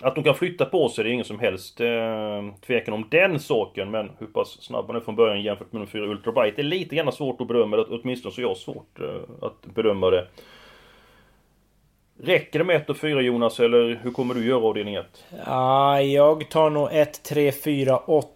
att 0.02 0.16
de 0.16 0.24
kan 0.24 0.36
flytta 0.36 0.66
på 0.66 0.90
sig, 0.90 1.04
det 1.04 1.10
är 1.10 1.14
ingen 1.14 1.26
som 1.26 1.40
helst 1.40 1.82
eh, 1.82 1.88
tvekan 2.66 2.94
om 2.94 3.08
den 3.12 3.40
saken. 3.40 3.92
Men 3.92 4.12
hur 4.20 4.28
pass 4.28 4.58
snabb 4.62 4.88
man 4.88 4.96
är 4.96 5.00
från 5.00 5.16
början 5.16 5.42
jämfört 5.42 5.72
med 5.72 5.82
de 5.82 5.88
fyra 5.88 6.06
Ultra 6.06 6.32
det 6.32 6.60
är 6.60 6.64
lite 6.64 6.96
grann 6.96 7.12
svårt 7.12 7.42
att 7.42 7.48
bedöma 7.48 7.78
det. 7.78 7.84
Åtminstone 7.84 8.34
så 8.34 8.42
jag 8.42 8.48
har 8.48 8.56
svårt 8.56 9.00
eh, 9.00 9.46
att 9.48 9.66
bedöma 9.74 10.10
det. 10.10 10.28
Räcker 12.24 12.60
det 12.60 12.66
med 12.66 12.76
1 12.76 12.90
och 12.90 12.98
4 12.98 13.22
Jonas, 13.22 13.60
eller 13.60 14.00
hur 14.04 14.12
kommer 14.12 14.34
du 14.34 14.46
göra 14.46 14.66
avdelning 14.66 14.96
1? 14.96 15.06
Ja, 15.46 16.02
jag 16.02 16.50
tar 16.50 16.70
nog 16.70 16.90
1, 16.92 17.24
3, 17.24 17.52
4, 17.52 17.98
8. 17.98 18.28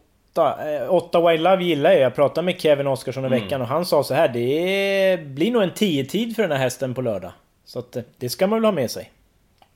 8 0.89 1.29
Wild 1.29 1.43
Love 1.43 1.63
gillar 1.63 1.91
jag. 1.91 1.99
Jag 1.99 2.15
pratade 2.15 2.45
med 2.45 2.61
Kevin 2.61 2.87
Oskarsson 2.87 3.23
i 3.23 3.27
mm. 3.27 3.41
veckan 3.41 3.61
och 3.61 3.67
han 3.67 3.85
sa 3.85 4.03
så 4.03 4.13
här. 4.13 4.27
Det 4.27 5.19
blir 5.25 5.51
nog 5.51 5.63
en 5.63 5.71
10-tid 5.71 6.35
för 6.35 6.43
den 6.43 6.51
här 6.51 6.57
hästen 6.57 6.93
på 6.93 7.01
lördag. 7.01 7.31
Så 7.65 7.79
att 7.79 7.97
det 8.17 8.29
ska 8.29 8.47
man 8.47 8.59
väl 8.59 8.65
ha 8.65 8.71
med 8.71 8.91
sig. 8.91 9.11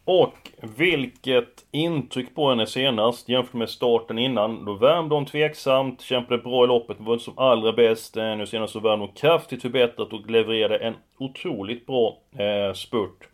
Och 0.06 0.52
vilket 0.78 1.66
intryck 1.72 2.36
på 2.36 2.50
henne 2.50 2.68
senast 2.68 3.30
jämfört 3.30 3.54
med 3.54 3.70
starten 3.70 4.20
innan. 4.20 4.66
Då 4.66 4.74
värmde 4.74 5.16
hon 5.16 5.26
tveksamt, 5.26 6.02
kämpade 6.02 6.44
bra 6.44 6.64
i 6.64 6.68
loppet, 6.68 6.98
var 7.00 7.14
inte 7.14 7.26
som 7.26 7.38
allra 7.38 7.74
bäst. 7.74 8.18
Eh, 8.18 8.36
nu 8.36 8.48
senast 8.48 8.74
så 8.74 8.80
värmde 8.80 9.06
hon 9.06 9.16
kraftigt 9.16 9.62
förbättrat 9.62 10.14
och 10.14 10.30
levererade 10.30 10.78
en 10.78 10.94
otroligt 11.18 11.86
bra 11.86 12.18
eh, 12.38 12.74
spurt. 12.74 13.28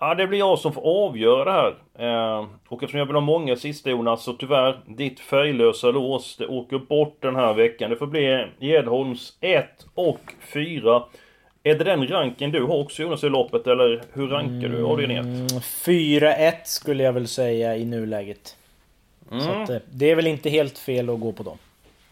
Ja, 0.00 0.14
det 0.14 0.26
blir 0.26 0.38
jag 0.38 0.58
som 0.58 0.72
får 0.72 1.06
avgöra 1.06 1.44
det 1.44 1.52
här. 1.52 1.74
Eh, 2.38 2.46
och 2.68 2.82
eftersom 2.82 2.98
jag 2.98 3.06
vill 3.06 3.16
ha 3.16 3.20
många 3.20 3.56
sista 3.56 3.90
Jonas, 3.90 4.22
så 4.22 4.32
tyvärr, 4.32 4.80
ditt 4.86 5.20
färglösa 5.20 5.90
lås, 5.90 6.36
det 6.36 6.46
åker 6.46 6.78
bort 6.78 7.16
den 7.20 7.36
här 7.36 7.54
veckan. 7.54 7.90
Det 7.90 7.96
får 7.96 8.06
bli 8.06 8.46
Edholms 8.60 9.36
1 9.40 9.86
och 9.94 10.20
4. 10.40 11.02
Är 11.62 11.74
det 11.74 11.84
den 11.84 12.08
ranken 12.08 12.52
du 12.52 12.62
har 12.62 12.76
också 12.76 13.02
Jonas 13.02 13.24
i 13.24 13.28
loppet, 13.28 13.66
eller 13.66 14.02
hur 14.12 14.28
rankar 14.28 14.68
du 14.68 14.84
avdelning 14.84 15.16
1? 15.16 15.26
4-1 15.86 16.52
skulle 16.64 17.02
jag 17.02 17.12
väl 17.12 17.28
säga 17.28 17.76
i 17.76 17.84
nuläget. 17.84 18.56
Mm. 19.30 19.44
Så 19.44 19.50
att, 19.50 19.70
eh, 19.70 19.76
det 19.90 20.10
är 20.10 20.16
väl 20.16 20.26
inte 20.26 20.50
helt 20.50 20.78
fel 20.78 21.10
att 21.10 21.20
gå 21.20 21.32
på 21.32 21.42
dem. 21.42 21.58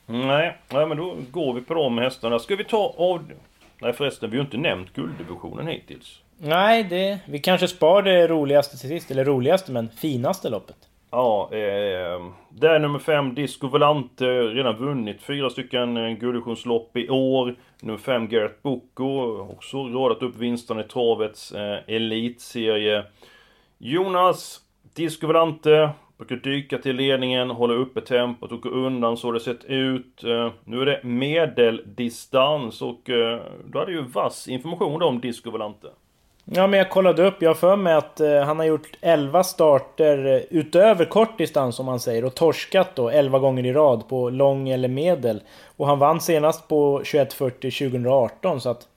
Nej, 0.07 0.57
nej 0.69 0.87
men 0.87 0.97
då 0.97 1.17
går 1.31 1.55
vi 1.55 1.61
på 1.61 1.75
de 1.75 1.99
hästarna. 1.99 2.39
Ska 2.39 2.57
vi 2.57 2.65
ta 2.65 2.95
av... 2.97 3.33
Nej 3.79 3.93
förresten, 3.93 4.31
vi 4.31 4.37
har 4.37 4.45
ju 4.45 4.47
inte 4.47 4.57
nämnt 4.57 4.93
gulddivisionen 4.93 5.67
hittills. 5.67 6.21
Nej, 6.39 6.85
det, 6.85 7.19
vi 7.27 7.39
kanske 7.39 7.69
spar 7.69 8.03
det 8.03 8.27
roligaste 8.27 8.79
till 8.79 8.89
sist. 8.89 9.11
Eller 9.11 9.25
roligaste, 9.25 9.73
men 9.73 9.89
finaste 9.89 10.49
loppet. 10.49 10.77
Ja, 11.11 11.49
eh, 11.53 12.31
det 12.51 12.69
är 12.69 12.79
nummer 12.79 12.99
5 12.99 13.35
Disco 13.35 13.69
Volante, 13.69 14.25
redan 14.27 14.77
vunnit 14.77 15.23
fyra 15.23 15.51
stycken 15.51 15.97
eh, 15.97 16.11
guldvisionslopp 16.11 16.97
i 16.97 17.09
år. 17.09 17.57
Nummer 17.83 17.99
5 17.99 18.29
Garrett 18.29 18.63
Boko, 18.63 19.39
också 19.53 19.85
radat 19.85 20.23
upp 20.23 20.37
vinsterna 20.37 20.81
i 20.81 20.85
travets 20.85 21.53
eh, 21.53 21.79
elitserie. 21.87 23.05
Jonas, 23.79 24.61
Disco 24.95 25.27
Volante, 25.27 25.91
brukar 26.19 26.37
dyka 26.37 26.79
till 26.79 26.97
ledningen, 26.97 27.51
hålla 27.51 27.75
uppe 27.75 28.01
tempot 28.01 28.53
och 28.53 28.61
gå 28.61 28.69
undan 28.69 29.17
så 29.17 29.33
det 29.33 29.41
sett 29.41 29.65
ut. 29.65 30.25
Eh, 30.25 30.51
nu 30.65 30.81
är 30.81 30.87
det 30.87 31.01
medeldistans 31.03 32.83
och 32.83 33.11
eh, 33.11 33.41
du 33.65 33.79
hade 33.79 33.93
ju 33.93 34.03
vass 34.03 34.49
information 34.49 35.03
om 35.03 35.21
Disco 35.21 35.51
Volante. 35.51 35.89
Ja 36.49 36.67
men 36.67 36.79
jag 36.79 36.91
kollade 36.91 37.27
upp, 37.27 37.43
jag 37.43 37.51
har 37.51 37.55
för 37.55 37.77
mig 37.77 37.95
att 37.95 38.21
eh, 38.21 38.41
han 38.41 38.59
har 38.59 38.67
gjort 38.67 38.89
11 39.01 39.45
starter 39.45 40.27
eh, 40.27 40.33
utöver 40.35 40.47
utöver 40.51 41.05
kortdistans 41.05 41.77
som 41.77 41.87
man 41.87 42.01
säger 42.01 42.25
och 42.25 42.35
torskat 42.35 42.97
då 42.97 43.09
11 43.09 43.39
gånger 43.39 43.67
i 43.67 43.73
rad 43.73 44.09
på 44.09 44.31
lång 44.31 44.69
eller 44.69 44.89
medel. 44.89 45.43
Och 45.77 45.87
han 45.87 45.99
vann 45.99 46.21
senast 46.21 46.69
på 46.69 47.01
21.40 47.01 47.91
2018 47.91 48.61
så 48.61 48.69
att 48.69 48.89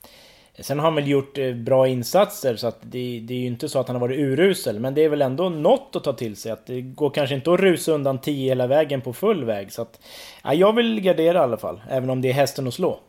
eh, 0.54 0.62
Sen 0.62 0.78
har 0.78 0.84
han 0.84 0.94
väl 0.94 1.08
gjort 1.08 1.38
eh, 1.38 1.54
bra 1.54 1.88
insatser 1.88 2.56
så 2.56 2.66
att 2.66 2.78
det, 2.82 3.20
det, 3.20 3.34
är 3.34 3.38
ju 3.38 3.46
inte 3.46 3.68
så 3.68 3.78
att 3.78 3.86
han 3.86 3.96
har 3.96 4.00
varit 4.00 4.18
urusel 4.18 4.80
men 4.80 4.94
det 4.94 5.04
är 5.04 5.08
väl 5.08 5.22
ändå 5.22 5.48
något 5.48 5.96
att 5.96 6.04
ta 6.04 6.12
till 6.12 6.36
sig 6.36 6.52
att 6.52 6.66
det 6.66 6.80
går 6.80 7.10
kanske 7.10 7.34
inte 7.34 7.52
att 7.52 7.60
rusa 7.60 7.92
undan 7.92 8.18
10 8.18 8.48
hela 8.48 8.66
vägen 8.66 9.00
på 9.00 9.12
full 9.12 9.44
väg 9.44 9.72
så 9.72 9.82
att 9.82 10.00
ja, 10.44 10.54
Jag 10.54 10.72
vill 10.72 11.00
gardera 11.00 11.38
i 11.38 11.42
alla 11.42 11.56
fall, 11.56 11.80
även 11.90 12.10
om 12.10 12.20
det 12.20 12.28
är 12.28 12.32
hästen 12.32 12.68
att 12.68 12.74
slå. 12.74 13.00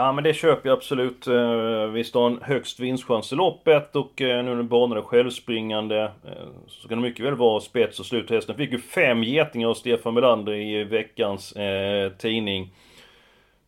Ja 0.00 0.12
men 0.12 0.24
det 0.24 0.34
köper 0.34 0.68
jag 0.68 0.76
absolut. 0.76 1.26
Eh, 1.26 1.86
visst 1.86 2.14
har 2.14 2.26
en 2.26 2.38
högst 2.42 2.80
vinstchans 2.80 3.32
i 3.32 3.36
loppet 3.36 3.96
och 3.96 4.22
eh, 4.22 4.44
nu 4.44 4.54
när 4.54 4.62
banan 4.62 4.98
är 4.98 5.02
självspringande 5.02 6.02
eh, 6.02 6.48
så 6.68 6.88
kan 6.88 6.98
det 6.98 7.08
mycket 7.08 7.26
väl 7.26 7.34
vara 7.34 7.60
spets 7.60 8.00
och 8.00 8.06
slut. 8.06 8.30
Hästen 8.30 8.56
fick 8.56 8.72
ju 8.72 8.78
fem 8.78 9.22
getingar 9.22 9.68
av 9.68 9.74
Stefan 9.74 10.14
Melander 10.14 10.52
i 10.52 10.84
veckans 10.84 11.52
eh, 11.52 12.12
tidning. 12.12 12.70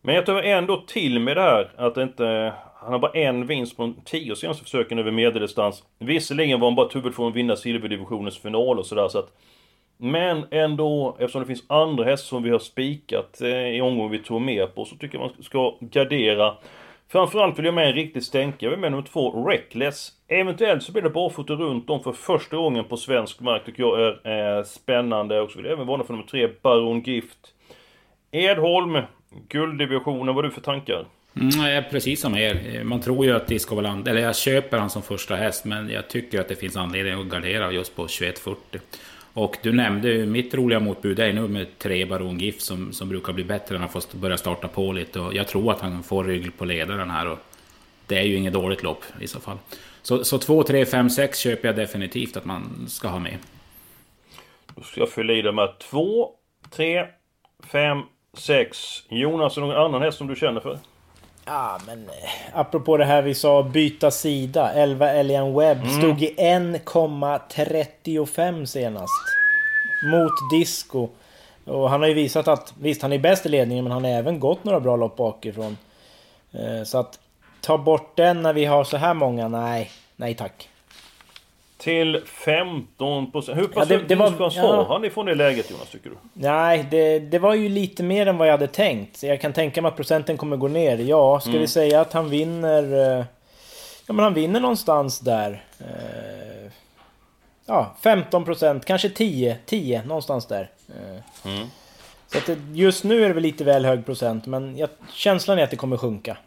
Men 0.01 0.15
jag 0.15 0.25
tar 0.25 0.41
ändå 0.41 0.83
till 0.87 1.19
med 1.19 1.37
det 1.37 1.41
här 1.41 1.71
att 1.77 1.95
det 1.95 2.03
inte... 2.03 2.53
Han 2.75 2.91
har 2.91 2.99
bara 2.99 3.11
en 3.11 3.47
vinst 3.47 3.77
på 3.77 3.83
de 3.83 3.95
tio 4.05 4.35
senaste 4.35 4.63
försöken 4.63 4.99
över 4.99 5.11
medeldistans. 5.11 5.83
Visserligen 5.99 6.59
var 6.59 6.67
han 6.67 6.75
bara 6.75 6.87
ett 6.87 7.15
från 7.15 7.29
att 7.29 7.35
vinna 7.35 7.55
silverdivisionens 7.55 8.37
final 8.37 8.79
och 8.79 8.85
sådär 8.85 9.07
så 9.07 9.19
att... 9.19 9.37
Men 10.03 10.45
ändå, 10.51 11.17
eftersom 11.19 11.41
det 11.41 11.47
finns 11.47 11.63
andra 11.67 12.03
hästar 12.03 12.27
som 12.27 12.43
vi 12.43 12.49
har 12.49 12.59
spikat 12.59 13.41
eh, 13.41 13.49
i 13.49 13.81
omgången 13.81 14.11
vi 14.11 14.19
tog 14.19 14.41
med 14.41 14.75
på 14.75 14.85
så 14.85 14.95
tycker 14.95 15.17
jag 15.17 15.31
man 15.35 15.43
ska 15.43 15.77
gardera. 15.79 16.53
Framförallt 17.11 17.57
vill 17.57 17.65
jag 17.65 17.73
med 17.73 17.87
en 17.87 17.93
riktig 17.93 18.23
stänkare, 18.23 18.57
Jag 18.59 18.69
vill 18.69 18.79
med 18.79 18.91
nummer 18.91 19.03
två, 19.03 19.49
Reckless. 19.49 20.11
Eventuellt 20.27 20.83
så 20.83 20.91
blir 20.91 21.01
det 21.01 21.09
barfota 21.09 21.53
runt 21.53 21.89
om 21.89 22.03
för 22.03 22.11
första 22.11 22.57
gången 22.57 22.85
på 22.85 22.97
svensk 22.97 23.39
mark 23.39 23.65
tycker 23.65 23.83
jag 23.83 24.01
är 24.01 24.57
eh, 24.57 24.63
spännande. 24.63 25.41
Och 25.41 25.51
så 25.51 25.57
vill 25.57 25.65
jag 25.65 25.73
även 25.73 25.87
varna 25.87 26.03
för 26.03 26.13
nummer 26.13 26.27
tre, 26.27 26.49
Baron 26.61 27.01
Gift. 27.01 27.37
Edholm, 28.31 28.97
gulddivisionen, 29.47 30.25
vad 30.25 30.35
har 30.35 30.43
du 30.43 30.51
för 30.51 30.61
tankar? 30.61 31.05
Mm, 31.35 31.83
precis 31.91 32.21
som 32.21 32.37
er. 32.37 32.75
Eh, 32.75 32.83
man 32.83 33.01
tror 33.01 33.25
ju 33.25 33.31
att 33.31 33.47
Disco 33.47 33.75
Valand, 33.75 34.07
eller 34.07 34.21
jag 34.21 34.35
köper 34.35 34.77
han 34.77 34.89
som 34.89 35.01
första 35.01 35.35
häst, 35.35 35.65
men 35.65 35.89
jag 35.89 36.09
tycker 36.09 36.39
att 36.39 36.47
det 36.47 36.55
finns 36.55 36.77
anledning 36.77 37.21
att 37.21 37.27
gardera 37.27 37.71
just 37.71 37.95
på 37.95 38.01
2140. 38.01 38.81
Och 39.33 39.57
du 39.61 39.73
nämnde 39.73 40.09
ju 40.09 40.25
mitt 40.25 40.53
roliga 40.53 40.79
motbud 40.79 41.19
är 41.19 41.33
nummer 41.33 41.67
tre 41.77 42.05
Baron 42.05 42.39
Gift 42.39 42.61
som, 42.61 42.93
som 42.93 43.09
brukar 43.09 43.33
bli 43.33 43.43
bättre 43.43 43.73
när 43.73 43.79
han 43.79 43.89
får 43.89 44.17
börja 44.17 44.37
starta 44.37 44.67
på 44.67 44.91
lite. 44.91 45.19
Och 45.19 45.33
jag 45.33 45.47
tror 45.47 45.71
att 45.71 45.81
han 45.81 46.03
får 46.03 46.23
rygg 46.23 46.57
på 46.57 46.65
ledaren 46.65 47.09
här. 47.09 47.27
Och 47.27 47.39
det 48.07 48.17
är 48.17 48.23
ju 48.23 48.35
inget 48.35 48.53
dåligt 48.53 48.83
lopp 48.83 49.03
i 49.19 49.27
så 49.27 49.39
fall. 49.39 49.57
Så, 50.01 50.23
så 50.23 50.37
2, 50.37 50.63
3, 50.63 50.85
5, 50.85 51.09
6 51.09 51.39
köper 51.39 51.67
jag 51.67 51.75
definitivt 51.75 52.37
att 52.37 52.45
man 52.45 52.85
ska 52.87 53.07
ha 53.07 53.19
med. 53.19 53.37
Då 54.75 54.81
ska 54.81 54.99
jag 54.99 55.09
fylla 55.09 55.33
i 55.33 55.41
det 55.41 55.51
med 55.51 55.79
2, 55.79 56.29
3, 56.69 57.05
5, 57.71 58.01
6. 58.33 58.77
Jonas, 59.09 59.57
är 59.57 59.61
det 59.61 59.67
någon 59.67 59.75
annan 59.75 60.01
häst 60.01 60.17
som 60.17 60.27
du 60.27 60.35
känner 60.35 60.61
för? 60.61 60.79
Ja, 61.45 61.79
men 61.85 62.09
eh, 62.09 62.13
apropå 62.53 62.97
det 62.97 63.05
här 63.05 63.21
vi 63.21 63.33
sa 63.33 63.63
byta 63.63 64.11
sida. 64.11 64.73
11 64.73 65.09
Elian 65.09 65.53
Webb 65.53 65.77
mm. 65.77 65.89
stod 65.89 66.23
i 66.23 66.35
1,35 66.37 68.65
senast. 68.65 69.13
Mot 70.11 70.33
Disco. 70.51 71.09
Och 71.65 71.89
han 71.89 72.01
har 72.01 72.07
ju 72.07 72.13
visat 72.13 72.47
att, 72.47 72.73
visst 72.79 73.01
han 73.01 73.13
är 73.13 73.19
bäst 73.19 73.45
i 73.45 73.49
ledningen 73.49 73.83
men 73.83 73.91
han 73.91 74.03
har 74.03 74.11
även 74.11 74.39
gått 74.39 74.63
några 74.63 74.79
bra 74.79 74.95
lopp 74.95 75.15
bakifrån. 75.15 75.77
Eh, 76.51 76.83
så 76.83 76.97
att 76.97 77.19
ta 77.61 77.77
bort 77.77 78.15
den 78.15 78.41
när 78.41 78.53
vi 78.53 78.65
har 78.65 78.83
så 78.83 78.97
här 78.97 79.13
många, 79.13 79.47
nej. 79.47 79.91
Nej 80.15 80.35
tack. 80.35 80.70
Till 81.81 82.21
15 82.25 83.31
procent. 83.31 83.57
Hur 83.57 83.67
pass 83.67 83.89
ja, 83.89 83.97
det, 83.97 84.03
det 84.03 84.15
var, 84.15 84.51
ja. 84.55 84.85
han 84.89 85.05
ifrån 85.05 85.25
det 85.25 85.35
läget 85.35 85.71
Jonas, 85.71 85.89
tycker 85.89 86.09
du? 86.09 86.15
Nej, 86.33 86.87
det, 86.91 87.19
det 87.19 87.39
var 87.39 87.53
ju 87.53 87.69
lite 87.69 88.03
mer 88.03 88.25
än 88.25 88.37
vad 88.37 88.47
jag 88.47 88.51
hade 88.51 88.67
tänkt. 88.67 89.17
Så 89.17 89.25
jag 89.25 89.41
kan 89.41 89.53
tänka 89.53 89.81
mig 89.81 89.89
att 89.89 89.95
procenten 89.95 90.37
kommer 90.37 90.57
gå 90.57 90.67
ner. 90.67 90.97
Ja, 90.97 91.39
ska 91.39 91.49
mm. 91.49 91.61
vi 91.61 91.67
säga 91.67 92.01
att 92.01 92.13
han 92.13 92.29
vinner... 92.29 92.83
Eh, 92.83 93.25
ja, 94.07 94.13
men 94.13 94.19
han 94.19 94.33
vinner 94.33 94.59
någonstans 94.59 95.19
där. 95.19 95.63
Eh, 95.79 96.71
ja, 97.65 97.95
15 98.01 98.45
procent, 98.45 98.85
kanske 98.85 99.09
10, 99.09 99.57
10 99.65 100.03
någonstans 100.03 100.45
där. 100.45 100.69
Eh, 100.89 101.51
mm. 101.51 101.67
Så 102.27 102.37
att 102.37 102.57
just 102.73 103.03
nu 103.03 103.23
är 103.23 103.27
det 103.27 103.33
väl 103.33 103.43
lite 103.43 103.63
väl 103.63 103.85
hög 103.85 104.05
procent, 104.05 104.45
men 104.45 104.77
jag, 104.77 104.89
känslan 105.13 105.59
är 105.59 105.63
att 105.63 105.71
det 105.71 105.75
kommer 105.75 105.97
sjunka. 105.97 106.37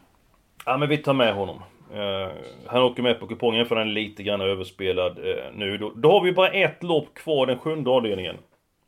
Ja, 0.66 0.76
men 0.76 0.88
vi 0.88 0.98
tar 0.98 1.12
med 1.12 1.34
honom. 1.34 1.62
Eh, 1.94 2.32
han 2.66 2.82
åker 2.82 3.02
med 3.02 3.20
på 3.20 3.26
kupongen 3.26 3.66
för 3.66 3.76
den 3.76 3.88
är 3.88 3.92
lite 3.92 4.22
grann 4.22 4.40
överspelad 4.40 5.18
eh, 5.18 5.44
nu. 5.54 5.78
Då, 5.78 5.92
då, 5.96 6.10
har 6.10 6.20
vi 6.20 6.32
bara 6.32 6.48
ett 6.48 6.82
lopp 6.82 7.14
kvar, 7.14 7.46
den 7.46 7.58
sjunde 7.58 7.90
avdelningen. 7.90 8.36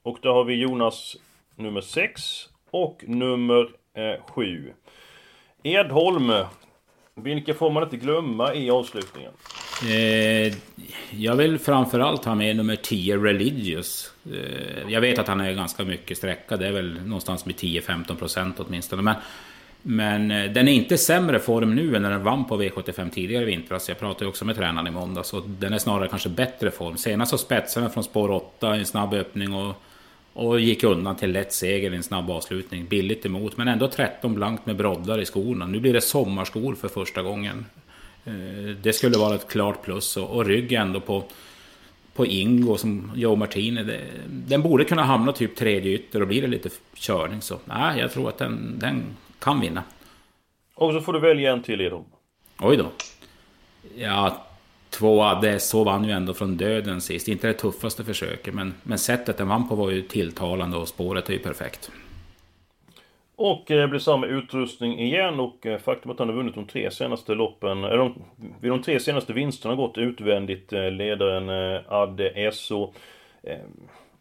Och 0.03 0.19
då 0.23 0.33
har 0.33 0.45
vi 0.45 0.55
Jonas 0.55 1.17
nummer 1.57 1.81
6 1.81 2.23
och 2.71 3.05
nummer 3.07 3.69
eh, 3.95 4.25
7. 4.35 4.73
Edholm. 5.63 6.33
Vilka 7.15 7.55
får 7.55 7.71
man 7.71 7.83
inte 7.83 7.97
glömma 7.97 8.55
i 8.55 8.71
avslutningen? 8.71 9.33
Eh, 9.83 10.55
jag 11.11 11.37
vill 11.37 11.59
framförallt 11.59 12.25
ha 12.25 12.35
med 12.35 12.57
nummer 12.57 12.77
10, 12.77 13.17
Religious. 13.17 14.13
Eh, 14.33 14.93
jag 14.93 15.01
vet 15.01 15.19
att 15.19 15.29
han 15.29 15.41
är 15.41 15.53
ganska 15.53 15.85
mycket 15.85 16.19
sträcka, 16.19 16.57
det 16.57 16.67
är 16.67 16.73
väl 16.73 17.01
någonstans 17.05 17.47
med 17.47 17.55
10-15% 17.55 18.53
åtminstone. 18.59 19.03
Men 19.03 19.15
men 19.89 20.31
eh, 20.31 20.53
den 20.53 20.69
är 20.69 20.73
inte 20.73 20.99
sämre 20.99 21.39
form 21.39 21.75
nu 21.75 21.97
än 21.97 22.03
när 22.03 22.11
den 22.11 22.23
vann 22.23 22.45
på 22.45 22.63
V75 22.63 23.11
tidigare 23.11 23.43
i 23.43 23.47
vintras. 23.47 23.89
Jag 23.89 23.99
pratade 23.99 24.29
också 24.29 24.45
med 24.45 24.57
tränaren 24.57 24.87
i 24.87 24.91
måndags 24.91 25.33
och 25.33 25.43
den 25.49 25.73
är 25.73 25.79
snarare 25.79 26.09
kanske 26.09 26.29
bättre 26.29 26.71
form. 26.71 26.97
Senast 26.97 27.31
så 27.31 27.39
spetsade 27.39 27.87
den 27.87 27.93
från 27.93 28.05
spår 28.05 28.31
8 28.31 28.77
i 28.77 28.79
en 28.79 28.87
snabb 28.87 29.15
öppning 29.15 29.55
och, 29.55 29.75
och 30.33 30.61
gick 30.61 30.85
undan 30.85 31.17
till 31.17 31.33
lätt 31.33 31.53
seger 31.53 31.93
i 31.93 31.97
en 31.97 32.03
snabb 32.03 32.31
avslutning. 32.31 32.87
Billigt 32.87 33.27
emot, 33.27 33.57
men 33.57 33.69
ändå 33.69 33.89
13 33.89 34.35
blankt 34.35 34.67
med 34.67 34.77
broddar 34.77 35.21
i 35.21 35.25
skorna. 35.25 35.67
Nu 35.67 35.81
blir 35.81 35.93
det 35.93 36.01
sommarskor 36.01 36.75
för 36.75 36.89
första 36.89 37.23
gången. 37.23 37.67
Eh, 38.25 38.77
det 38.83 38.93
skulle 38.93 39.19
vara 39.19 39.35
ett 39.35 39.49
klart 39.49 39.83
plus 39.83 40.17
och, 40.17 40.31
och 40.31 40.47
rygg 40.47 40.73
ändå 40.73 41.01
på 41.01 41.25
på 42.15 42.27
Ingo 42.27 42.77
som 42.77 43.13
Joe 43.15 43.37
Martini. 43.37 43.83
Det, 43.83 44.01
den 44.27 44.63
borde 44.63 44.85
kunna 44.85 45.03
hamna 45.03 45.33
typ 45.33 45.57
tredje 45.57 45.93
ytter 45.93 46.21
och 46.21 46.29
blir 46.29 46.43
det 46.43 46.49
lite 46.49 46.69
körning 46.95 47.41
så 47.41 47.59
nej, 47.65 48.01
jag 48.01 48.13
tror 48.13 48.29
att 48.29 48.39
den, 48.39 48.79
den 48.79 49.03
kan 49.39 49.61
vinna. 49.61 49.83
Och 50.75 50.93
så 50.93 51.01
får 51.01 51.13
du 51.13 51.21
välja 51.21 51.53
en 51.53 51.63
till 51.63 51.81
Edholm. 51.81 52.05
Oj 52.61 52.77
då. 52.77 52.87
Ja, 53.97 54.47
tvåa. 54.91 55.41
Det 55.41 55.61
så 55.61 55.85
vann 55.85 56.05
ju 56.05 56.11
ändå 56.11 56.35
från 56.35 56.57
döden 56.57 57.01
sist. 57.01 57.29
Inte 57.29 57.47
det 57.47 57.53
tuffaste 57.53 58.05
försöket, 58.05 58.55
men, 58.55 58.75
men 58.83 58.99
sättet 58.99 59.39
den 59.39 59.49
vann 59.49 59.69
på 59.69 59.75
var 59.75 59.91
ju 59.91 60.03
tilltalande 60.03 60.77
och 60.77 60.89
spåret 60.89 61.29
är 61.29 61.33
ju 61.33 61.39
perfekt. 61.39 61.91
Och 63.37 63.65
det 63.67 63.83
eh, 63.83 63.87
blir 63.87 64.01
samma 64.01 64.27
utrustning 64.27 64.99
igen 65.01 65.41
och 65.41 65.67
eh, 65.67 65.79
faktum 65.79 66.11
att 66.11 66.19
han 66.19 66.29
har 66.29 66.37
vunnit 66.37 66.55
de 66.55 66.67
tre 66.67 66.91
senaste 66.91 67.35
loppen, 67.35 67.85
eller 67.85 67.97
de, 67.97 68.25
vid 68.61 68.71
de 68.71 68.83
tre 68.83 69.01
senaste 69.01 69.33
vinsterna 69.33 69.75
gått 69.75 69.99
utvändigt, 69.99 70.73
eh, 70.73 70.91
ledaren 70.91 71.49
Adde 71.89 72.29
Esso. 72.29 72.93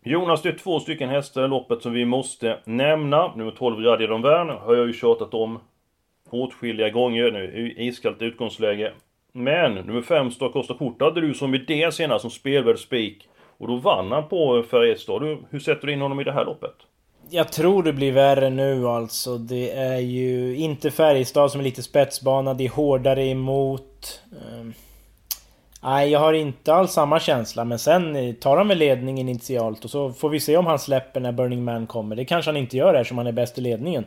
Jonas, 0.07 0.41
det 0.41 0.49
är 0.49 0.57
två 0.57 0.79
stycken 0.79 1.09
hästar 1.09 1.45
i 1.45 1.47
loppet 1.47 1.81
som 1.81 1.93
vi 1.93 2.05
måste 2.05 2.59
nämna. 2.65 3.35
Nummer 3.35 3.51
12, 3.51 3.83
Radiadon 3.85 4.21
Värn, 4.21 4.49
har 4.49 4.75
jag 4.75 4.87
ju 4.87 4.93
tjatat 4.93 5.33
om 5.33 5.59
åtskilliga 6.29 6.89
gånger 6.89 7.31
nu. 7.31 7.73
Iskallt 7.77 8.21
utgångsläge. 8.21 8.93
Men 9.31 9.73
nummer 9.73 10.01
5, 10.01 10.31
Stockholms 10.31 10.67
Kort, 10.67 11.01
hade 11.01 11.21
du 11.21 11.33
som 11.33 11.55
idé 11.55 11.91
senast 11.91 12.21
som 12.21 12.31
spelvärd 12.31 12.79
spik. 12.79 13.29
Och 13.57 13.67
då 13.67 13.75
vann 13.75 14.11
han 14.11 14.29
på 14.29 14.63
Färjestad. 14.63 15.37
Hur 15.49 15.59
sätter 15.59 15.87
du 15.87 15.93
in 15.93 16.01
honom 16.01 16.19
i 16.19 16.23
det 16.23 16.31
här 16.31 16.45
loppet? 16.45 16.75
Jag 17.29 17.51
tror 17.51 17.83
det 17.83 17.93
blir 17.93 18.11
värre 18.11 18.49
nu 18.49 18.87
alltså. 18.87 19.37
Det 19.37 19.71
är 19.71 19.99
ju 19.99 20.55
inte 20.55 20.91
Färjestad 20.91 21.51
som 21.51 21.59
är 21.59 21.65
lite 21.65 21.83
spetsbana, 21.83 22.53
det 22.53 22.65
är 22.65 22.69
hårdare 22.69 23.25
emot. 23.25 24.21
Ehm, 24.31 24.73
Nej, 25.85 26.09
jag 26.09 26.19
har 26.19 26.33
inte 26.33 26.73
alls 26.73 26.91
samma 26.91 27.19
känsla. 27.19 27.65
Men 27.65 27.79
sen 27.79 28.35
tar 28.35 28.57
han 28.57 28.67
väl 28.67 28.77
ledningen 28.77 29.29
initialt 29.29 29.83
och 29.83 29.89
så 29.89 30.11
får 30.11 30.29
vi 30.29 30.39
se 30.39 30.57
om 30.57 30.65
han 30.65 30.79
släpper 30.79 31.19
när 31.19 31.31
Burning 31.31 31.63
Man 31.63 31.87
kommer. 31.87 32.15
Det 32.15 32.25
kanske 32.25 32.51
han 32.51 32.57
inte 32.57 32.77
gör 32.77 32.93
eftersom 32.93 33.17
han 33.17 33.27
är 33.27 33.31
bäst 33.31 33.57
i 33.57 33.61
ledningen. 33.61 34.05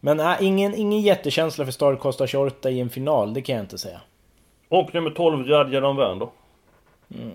Men 0.00 0.16
nej, 0.16 0.36
ingen, 0.40 0.74
ingen 0.74 1.00
jättekänsla 1.00 1.64
för 1.64 1.72
Star 1.72 1.96
Costa 1.96 2.26
Shorta 2.26 2.70
i 2.70 2.80
en 2.80 2.90
final, 2.90 3.34
det 3.34 3.42
kan 3.42 3.54
jag 3.54 3.62
inte 3.62 3.78
säga. 3.78 4.00
Och 4.68 4.94
nummer 4.94 5.10
12, 5.10 5.46
Radjadan 5.48 5.96
Wern 5.96 6.18
då? 6.18 6.30
Mm. 7.14 7.32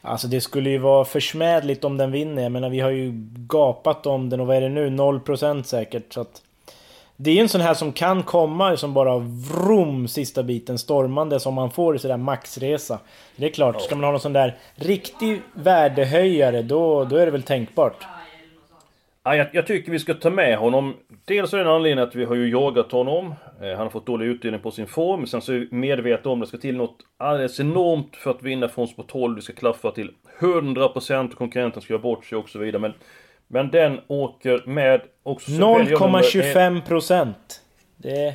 Alltså 0.00 0.28
det 0.28 0.40
skulle 0.40 0.70
ju 0.70 0.78
vara 0.78 1.04
försmädligt 1.04 1.84
om 1.84 1.96
den 1.96 2.12
vinner. 2.12 2.42
Jag 2.42 2.52
menar 2.52 2.70
vi 2.70 2.80
har 2.80 2.90
ju 2.90 3.12
gapat 3.48 4.06
om 4.06 4.30
den 4.30 4.40
och 4.40 4.46
vad 4.46 4.56
är 4.56 4.60
det 4.60 4.68
nu? 4.68 4.90
0% 4.90 5.62
säkert. 5.62 6.12
Så 6.12 6.20
att 6.20 6.42
det 7.16 7.30
är 7.30 7.34
ju 7.34 7.40
en 7.40 7.48
sån 7.48 7.60
här 7.60 7.74
som 7.74 7.92
kan 7.92 8.22
komma 8.22 8.76
som 8.76 8.94
bara 8.94 9.18
vrom 9.18 10.08
sista 10.08 10.42
biten 10.42 10.78
stormande 10.78 11.40
som 11.40 11.54
man 11.54 11.70
får 11.70 11.96
i 11.96 11.98
sådär 11.98 12.16
maxresa. 12.16 12.98
Det 13.36 13.46
är 13.46 13.50
klart, 13.50 13.82
ska 13.82 13.94
man 13.94 14.04
ha 14.04 14.10
någon 14.10 14.20
sån 14.20 14.32
där 14.32 14.56
riktig 14.74 15.42
värdehöjare 15.52 16.62
då, 16.62 17.04
då 17.04 17.16
är 17.16 17.26
det 17.26 17.32
väl 17.32 17.42
tänkbart. 17.42 18.06
Ja, 19.26 19.36
jag, 19.36 19.46
jag, 19.52 19.66
tycker 19.66 19.92
vi 19.92 19.98
ska 19.98 20.14
ta 20.14 20.30
med 20.30 20.58
honom. 20.58 20.94
Dels 21.24 21.52
är 21.52 21.56
det 21.56 21.64
en 21.64 21.70
anledning 21.70 22.04
att 22.04 22.14
vi 22.14 22.24
har 22.24 22.34
ju 22.34 22.50
jagat 22.50 22.92
honom. 22.92 23.34
Eh, 23.60 23.68
han 23.68 23.78
har 23.78 23.90
fått 23.90 24.06
dålig 24.06 24.26
utdelning 24.26 24.60
på 24.60 24.70
sin 24.70 24.86
form. 24.86 25.26
Sen 25.26 25.40
så 25.40 25.52
är 25.52 25.58
vi 25.58 25.68
medvetna 25.70 26.30
om 26.30 26.42
att 26.42 26.46
det 26.46 26.48
ska 26.48 26.58
till 26.58 26.76
något 26.76 26.96
alldeles 27.16 27.60
enormt 27.60 28.16
för 28.16 28.30
att 28.30 28.42
vinna 28.42 28.68
från 28.68 28.88
spår 28.88 29.04
12. 29.08 29.36
Vi 29.36 29.42
ska 29.42 29.52
klaffa 29.52 29.90
till 29.90 30.10
100% 30.38 31.30
och 31.30 31.38
konkurrenten 31.38 31.82
ska 31.82 31.92
göra 31.92 32.02
bort 32.02 32.24
sig 32.24 32.38
och 32.38 32.48
så 32.48 32.58
vidare. 32.58 32.80
Men 32.80 32.92
men 33.54 33.70
den 33.70 34.00
åker 34.06 34.62
med 34.66 35.00
också... 35.22 35.50
0,25 35.50 36.80
procent. 36.80 37.62
Det... 37.96 38.24
Ja. 38.24 38.34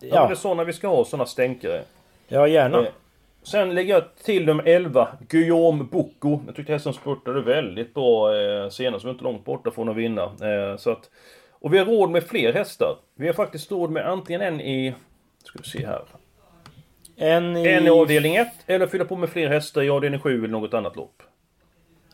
ja 0.00 0.26
det 0.26 0.32
är 0.32 0.34
sådana 0.34 0.64
vi 0.64 0.72
ska 0.72 0.88
ha, 0.88 1.04
sådana 1.04 1.26
stänkare. 1.26 1.82
Ja, 2.28 2.48
gärna. 2.48 2.78
Eh, 2.78 2.86
sen 3.42 3.74
lägger 3.74 3.94
jag 3.94 4.04
till 4.24 4.46
nummer 4.46 4.64
11, 4.66 5.08
Guillaume 5.28 5.84
Bocco. 5.84 6.40
Jag 6.46 6.56
tyckte 6.56 6.72
hästen 6.72 6.92
spurtade 6.92 7.40
väldigt 7.40 7.94
bra 7.94 8.36
eh, 8.36 8.68
senast, 8.68 9.04
var 9.04 9.12
inte 9.12 9.24
långt 9.24 9.44
borta 9.44 9.70
från 9.70 9.88
att 9.88 9.96
vinna. 9.96 10.22
Eh, 10.22 10.76
så 10.76 10.90
att, 10.90 11.10
och 11.50 11.74
vi 11.74 11.78
har 11.78 11.86
råd 11.86 12.10
med 12.10 12.22
fler 12.22 12.52
hästar. 12.52 12.96
Vi 13.14 13.26
har 13.26 13.34
faktiskt 13.34 13.70
råd 13.70 13.90
med 13.90 14.06
antingen 14.06 14.40
en 14.40 14.60
i... 14.60 14.94
Ska 15.44 15.58
vi 15.62 15.68
se 15.68 15.86
här. 15.86 16.02
En 17.16 17.56
i... 17.56 17.68
En 17.68 17.86
i 17.86 17.90
avdelning 17.90 18.36
1, 18.36 18.48
eller 18.66 18.86
fylla 18.86 19.04
på 19.04 19.16
med 19.16 19.28
fler 19.28 19.48
hästar 19.48 19.82
i 19.82 19.90
avdelning 19.90 20.20
7 20.20 20.38
eller 20.38 20.48
något 20.48 20.74
annat 20.74 20.96
lopp. 20.96 21.22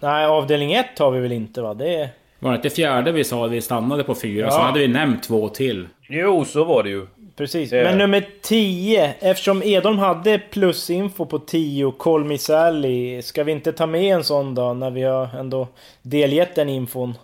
Nej, 0.02 0.26
avdelning 0.26 0.72
1 0.72 0.98
har 0.98 1.10
vi 1.10 1.20
väl 1.20 1.32
inte 1.32 1.62
va? 1.62 1.74
Det... 1.74 2.08
Var 2.38 2.50
det 2.50 2.56
inte 2.56 2.70
fjärde 2.70 3.12
vi 3.12 3.24
sa 3.24 3.44
att 3.46 3.50
vi 3.52 3.60
stannade 3.60 4.04
på 4.04 4.14
fyra? 4.14 4.44
Ja. 4.46 4.50
Så 4.50 4.58
hade 4.60 4.78
vi 4.80 4.88
nämnt 4.88 5.22
två 5.22 5.48
till. 5.48 5.88
Jo, 6.08 6.44
så 6.44 6.64
var 6.64 6.82
det 6.82 6.88
ju. 6.90 7.06
Precis. 7.36 7.70
Det- 7.70 7.84
Men 7.84 7.98
nummer 7.98 8.24
10, 8.42 9.14
eftersom 9.20 9.62
Edholm 9.62 9.98
hade 9.98 10.38
plusinfo 10.38 11.26
på 11.26 11.38
10, 11.38 11.92
Call 11.98 12.24
Me 12.24 12.38
Sally, 12.38 13.22
ska 13.22 13.44
vi 13.44 13.52
inte 13.52 13.72
ta 13.72 13.86
med 13.86 14.02
en 14.16 14.24
sån 14.24 14.54
då 14.54 14.74
när 14.74 14.90
vi 14.90 15.02
har 15.02 15.28
ändå 15.38 15.68
delgett 16.02 16.54
den 16.54 16.68
infon? 16.68 17.14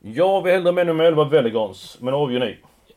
Jag 0.00 0.42
vill 0.42 0.52
hellre 0.52 0.72
med 0.72 0.86
nummer 0.86 1.04
11 1.04 1.24
Veligans, 1.24 1.96
men 2.00 2.14
avgör 2.14 2.40
ni. 2.40 2.56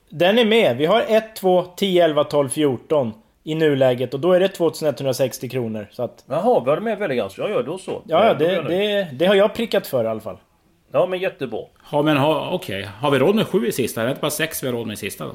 Den 0.10 0.38
är 0.40 0.46
med. 0.46 0.78
Vi 0.78 0.86
har 0.86 1.04
1, 1.08 1.36
2, 1.36 1.64
10, 1.76 2.06
11, 2.06 2.24
12, 2.24 2.50
14 2.50 3.14
i 3.44 3.56
nuläget 3.56 4.14
och 4.14 4.20
då 4.20 4.34
är 4.34 4.40
det 4.40 4.48
2160 4.48 5.50
kronor. 5.50 5.88
Så 5.92 6.04
att, 6.04 6.26
Jaha, 6.28 6.60
vi 6.64 6.70
hade 6.70 6.82
med 6.82 6.98
Veligans. 6.98 7.38
Ja, 7.38 7.50
ja, 7.50 7.62
då 7.62 7.78
så. 7.78 8.02
ja, 8.08 8.26
ja, 8.26 8.34
det, 8.34 8.62
det, 8.62 9.10
det 9.14 9.26
har 9.26 9.36
jag 9.36 9.54
prickat 9.54 9.88
för 9.88 10.04
i 10.04 10.08
alla 10.08 10.20
fall. 10.20 10.38
Ja, 10.92 11.06
men 11.06 11.20
jättebra. 11.20 11.62
Ja, 11.92 12.02
men 12.02 12.18
ha, 12.18 12.50
okej. 12.52 12.90
Har 13.00 13.12
vi 13.12 13.20
råd 13.20 13.36
med 13.36 13.48
sju 13.48 13.68
i 13.68 13.72
sista? 13.72 14.02
Är 14.02 14.06
det 14.06 14.12
inte 14.12 14.22
bara 14.22 14.32
sex 14.32 14.64
vi 14.64 14.68
har 14.68 14.74
råd 14.74 14.88
med 14.88 14.94
i 14.94 14.98
sista 14.98 15.26
då? 15.26 15.32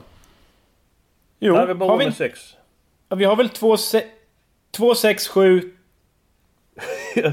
Jo, 1.41 1.55
Nej, 1.55 1.67
vi 1.67 1.75
bara 1.75 1.85
har 1.85 1.91
har 1.91 1.99
vi, 1.99 2.05
med 2.05 2.15
6. 2.15 2.57
ja, 3.09 3.17
vi 3.17 3.25
har 3.25 3.37
väl 3.37 3.49
2, 3.49 3.77
2 4.77 4.95
6, 4.95 5.29
7, 5.29 5.61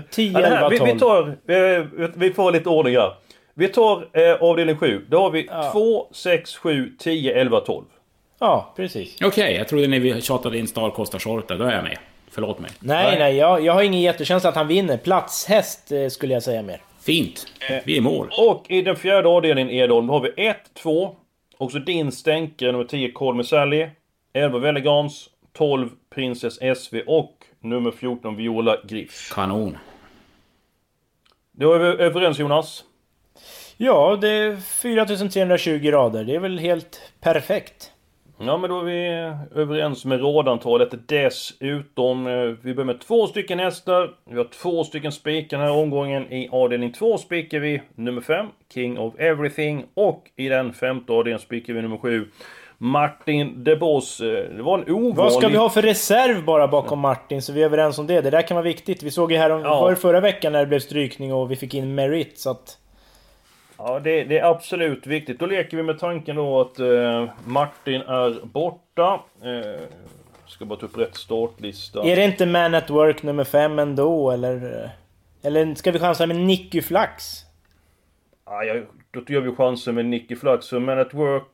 10, 0.10 0.32
Ja, 0.32 0.40
det 0.40 0.46
11, 0.46 0.58
här, 0.58 0.70
vi, 0.70 0.78
12. 0.78 0.94
vi 0.94 1.00
tar... 1.00 1.38
Vi, 1.46 2.08
vi 2.16 2.34
får 2.34 2.52
lite 2.52 2.70
ordning 2.70 2.96
här. 2.96 3.14
Vi 3.54 3.68
tar 3.68 4.08
eh, 4.14 4.34
avdelning 4.42 4.78
7. 4.78 5.06
Då 5.10 5.20
har 5.20 5.30
vi 5.32 5.50
2, 5.72 6.08
6, 6.12 6.56
7, 6.58 6.94
10, 7.00 7.34
11, 7.42 7.60
12. 7.60 7.86
Ja, 8.40 8.74
precis. 8.76 9.22
Okej, 9.22 9.56
jag 9.56 9.68
trodde 9.68 9.88
ni 9.88 10.00
vi 10.00 10.22
tjatade 10.22 10.58
in 10.58 10.68
Star 10.68 10.90
Costa 10.90 11.20
Shorter. 11.20 11.58
Då 11.58 11.64
är 11.66 11.72
jag 11.72 11.84
med. 11.84 11.98
Förlåt 12.32 12.60
mig. 12.60 12.72
Nej, 12.80 13.06
Nej. 13.06 13.20
nej, 13.20 13.36
jag, 13.36 13.62
jag 13.62 13.74
har 13.74 13.84
ingen 13.84 14.02
jättekänsla 14.02 14.50
att 14.50 14.56
han 14.56 14.68
vinner. 14.68 14.98
Platshäst 14.98 15.92
eh, 15.92 16.08
skulle 16.08 16.34
jag 16.34 16.44
säga 16.44 16.62
mer. 16.62 16.82
Fint. 17.02 17.48
Vi 17.86 17.94
är 17.94 17.98
i 17.98 18.02
mål. 18.02 18.32
Och 18.38 18.66
i 18.70 18.82
den 18.82 18.96
fjärde 18.96 19.28
avdelningen 19.30 19.70
Edholm 19.70 20.10
har 20.10 20.20
vi 20.20 20.48
1, 20.48 20.58
2. 20.74 21.16
Också 21.58 21.80
din 21.80 22.12
stänke 22.12 22.66
nummer 22.72 22.84
10 22.84 23.12
Call 23.12 23.36
Me 23.36 23.44
Sally. 23.44 23.88
11 24.34 24.60
Veligans. 24.60 25.30
12 25.54 25.90
Princess 26.16 26.60
SV 26.78 26.98
och 27.08 27.38
nummer 27.60 27.92
14 27.92 28.36
Viola 28.36 28.78
Griff. 28.84 29.32
Kanon. 29.34 29.78
Då 31.52 31.74
är 31.74 31.80
vi 31.80 32.04
överens 32.04 32.40
Jonas. 32.40 32.84
Ja, 33.78 34.18
det 34.22 34.30
är 34.30 34.56
4320 34.56 35.92
rader. 35.92 36.24
Det 36.24 36.36
är 36.36 36.40
väl 36.40 36.60
helt 36.60 37.02
perfekt. 37.22 37.93
Ja 38.46 38.58
men 38.58 38.70
då 38.70 38.80
är 38.80 38.84
vi 38.84 39.08
överens 39.62 40.06
med 40.06 40.20
rådantalet. 40.20 41.08
Dessutom, 41.08 42.28
eh, 42.28 42.34
vi 42.62 42.74
börjar 42.74 42.86
med 42.86 43.02
två 43.02 43.28
stycken 43.28 43.60
hästar. 43.60 44.10
Vi 44.30 44.38
har 44.38 44.44
två 44.62 44.84
stycken 44.84 45.12
spikar 45.12 45.58
den 45.58 45.68
här 45.68 45.78
omgången. 45.78 46.34
I 46.34 46.50
avdelning 46.52 46.92
2 46.92 47.18
spikar 47.18 47.60
vi 47.60 47.82
nummer 47.96 48.22
5, 48.22 48.46
King 48.74 49.00
of 49.00 49.14
Everything. 49.20 49.86
Och 49.94 50.24
i 50.36 50.50
den 50.50 50.74
femte 50.74 51.14
avdelningen 51.14 51.40
spikar 51.40 51.74
vi 51.74 51.82
nummer 51.82 51.98
7, 51.98 52.26
Martin 52.78 53.64
de 53.64 53.76
Boss. 53.76 54.22
Eh, 54.22 54.28
Det 54.56 54.64
var 54.64 54.78
en 54.80 54.90
ovanlig... 54.94 55.16
Vad 55.16 55.34
ska 55.34 55.48
vi 55.48 55.58
ha 55.58 55.70
för 55.70 55.82
reserv 55.82 56.46
bara 56.46 56.68
bakom 56.68 57.00
Martin 57.00 57.42
så 57.42 57.54
vi 57.54 57.62
är 57.62 57.66
överens 57.66 58.00
om 58.00 58.08
det? 58.08 58.22
Det 58.22 58.30
där 58.30 58.42
kan 58.42 58.56
vara 58.56 58.64
viktigt. 58.66 59.04
Vi 59.04 59.12
såg 59.12 59.32
ju 59.32 59.38
här 59.38 59.50
om, 59.50 59.62
Ja. 59.62 59.96
förra 59.96 60.20
veckan 60.20 60.52
när 60.52 60.60
det 60.60 60.66
blev 60.66 60.80
strykning 60.80 61.34
och 61.34 61.52
vi 61.52 61.56
fick 61.56 61.74
in 61.74 61.96
Merit 61.96 62.40
så 62.40 62.50
att... 62.50 62.78
Ja, 63.86 64.00
det, 64.00 64.24
det 64.24 64.40
är 64.40 64.52
absolut 64.52 65.08
viktigt. 65.08 65.40
Då 65.40 65.46
leker 65.46 65.78
vi 65.78 65.84
med 65.84 66.00
tanken 66.00 66.36
då 66.36 66.62
att 66.62 66.80
eh, 66.80 67.30
Martin 67.46 68.02
är 68.02 68.46
borta. 68.46 69.20
Eh, 69.42 69.82
ska 70.48 70.66
bara 70.66 70.80
ta 70.80 70.86
upp 70.86 70.98
rätt 70.98 71.16
startlista. 71.16 72.04
Är 72.04 72.16
det 72.16 72.24
inte 72.24 72.46
Man 72.46 72.76
at 72.76 72.90
Work 72.90 73.24
nummer 73.24 73.44
5 73.44 73.80
ändå 73.80 74.32
eller? 74.32 74.90
Eller 75.42 75.76
ska 75.76 75.92
vi 75.92 76.00
chansa 76.00 76.28
med 76.28 76.36
Nicky 76.36 76.82
Flax? 76.82 77.42
Ja, 78.46 78.64
jag, 78.64 78.86
då 79.12 79.34
gör 79.34 79.42
vi 79.42 79.56
chansen 79.56 79.96
med 79.96 80.06
Nicky 80.06 80.36
Flax. 80.36 80.70
För 80.70 80.80
Man 80.80 81.00
at 81.00 81.14
Work... 81.14 81.48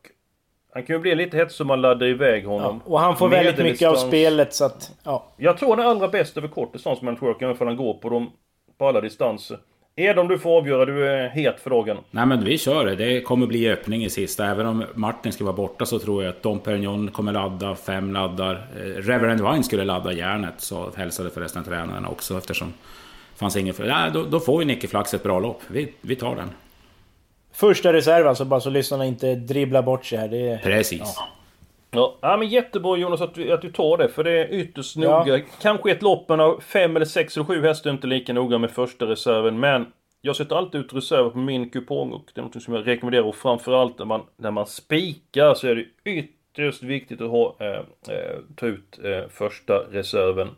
Han 0.73 0.83
kan 0.83 0.95
ju 0.95 0.99
bli 0.99 1.15
lite 1.15 1.37
hetsig 1.37 1.61
om 1.61 1.67
man 1.67 1.81
laddar 1.81 2.07
iväg 2.07 2.45
honom. 2.45 2.81
Och 2.85 2.99
han 2.99 3.17
får 3.17 3.29
väldigt 3.29 3.57
mycket 3.57 3.89
av 3.89 3.95
spelet 3.95 4.53
så 4.53 4.65
att... 4.65 4.91
Ja. 5.03 5.25
Jag 5.37 5.57
tror 5.57 5.69
han 5.69 5.85
är 5.85 5.89
allra 5.89 6.07
bäst 6.07 6.37
över 6.37 6.47
kort 6.47 6.73
distans 6.73 7.01
Man 7.01 7.13
at 7.13 7.21
Work, 7.21 7.41
även 7.41 7.57
om 7.59 7.67
han 7.67 7.77
går 7.77 7.93
på 7.93 8.09
dem 8.09 8.31
på 8.77 8.87
alla 8.87 9.01
distanser. 9.01 9.57
Edom, 9.99 10.27
du 10.27 10.39
får 10.39 10.57
avgöra. 10.57 10.85
Du 10.85 11.07
är 11.07 11.29
het 11.29 11.59
för 11.59 11.69
dagen. 11.69 11.97
Nej 12.11 12.25
men 12.25 12.43
vi 12.43 12.57
kör 12.57 12.85
det. 12.85 12.95
Det 12.95 13.21
kommer 13.21 13.47
bli 13.47 13.69
öppning 13.71 14.05
i 14.05 14.09
sista. 14.09 14.45
Även 14.45 14.65
om 14.65 14.85
Martin 14.93 15.31
ska 15.31 15.43
vara 15.43 15.55
borta 15.55 15.85
så 15.85 15.99
tror 15.99 16.23
jag 16.23 16.29
att 16.29 16.43
Dom 16.43 16.59
Perignon 16.59 17.11
kommer 17.11 17.31
ladda, 17.31 17.75
fem 17.75 18.13
laddar. 18.13 18.67
Eh, 18.77 18.79
Reverend 18.79 19.41
Wine 19.41 19.63
skulle 19.63 19.83
ladda 19.83 20.13
järnet, 20.13 20.53
så 20.57 20.91
hälsade 20.95 21.29
förresten 21.29 21.63
tränaren 21.63 22.05
också 22.05 22.37
eftersom 22.37 22.73
det 23.33 23.39
fanns 23.39 23.55
ingen 23.55 23.73
för... 23.73 23.87
Nej, 23.87 24.11
då, 24.13 24.23
då 24.23 24.39
får 24.39 24.61
ju 24.61 24.67
Nicke 24.67 24.87
Flax 24.87 25.13
ett 25.13 25.23
bra 25.23 25.39
lopp. 25.39 25.61
Vi, 25.67 25.93
vi 26.01 26.15
tar 26.15 26.35
den. 26.35 26.49
Första 27.53 27.93
reserv 27.93 28.27
alltså, 28.27 28.45
bara 28.45 28.59
så 28.59 28.69
lyssnarna 28.69 29.05
inte 29.05 29.35
dribblar 29.35 29.81
bort 29.81 30.05
sig 30.05 30.17
här. 30.17 30.27
Det 30.27 30.49
är... 30.49 30.57
Precis. 30.57 30.99
Ja, 30.99 31.27
ja 31.91 32.37
men 32.39 32.47
jättebra 32.47 32.97
Jonas 32.97 33.21
att 33.21 33.33
du, 33.33 33.51
att 33.51 33.61
du 33.61 33.71
tar 33.71 33.97
det, 33.97 34.09
för 34.09 34.23
det 34.23 34.31
är 34.31 34.53
ytterst 34.53 34.95
Ja. 34.95 35.19
noga. 35.25 35.41
Kanske 35.61 35.91
ett 35.91 36.01
lopp 36.01 36.31
av 36.31 36.59
fem 36.61 36.95
eller 36.95 37.05
sex 37.05 37.37
eller 37.37 37.45
sju 37.45 37.61
hästar 37.61 37.89
inte 37.89 38.07
lika 38.07 38.33
noga 38.33 38.57
med 38.57 38.71
första 38.71 39.05
reserven, 39.05 39.59
men 39.59 39.85
jag 40.21 40.35
sätter 40.35 40.55
alltid 40.55 40.81
ut 40.81 40.93
reserver 40.93 41.29
på 41.29 41.37
min 41.37 41.69
kupong 41.69 42.11
och 42.11 42.31
det 42.33 42.41
är 42.41 42.43
något 42.45 42.63
som 42.63 42.73
jag 42.73 42.87
rekommenderar 42.87 43.23
och 43.23 43.35
framförallt 43.35 43.99
när 43.99 44.05
man, 44.05 44.21
när 44.37 44.51
man 44.51 44.65
spikar 44.65 45.53
så 45.53 45.67
är 45.67 45.75
det 45.75 45.85
ytterst 46.11 46.83
viktigt 46.83 47.21
att 47.21 47.29
ha, 47.29 47.55
eh, 47.59 47.67
eh, 48.15 48.39
ta 48.55 48.65
ut 48.65 48.99
eh, 49.03 49.29
första 49.29 49.73
reserven. 49.91 50.49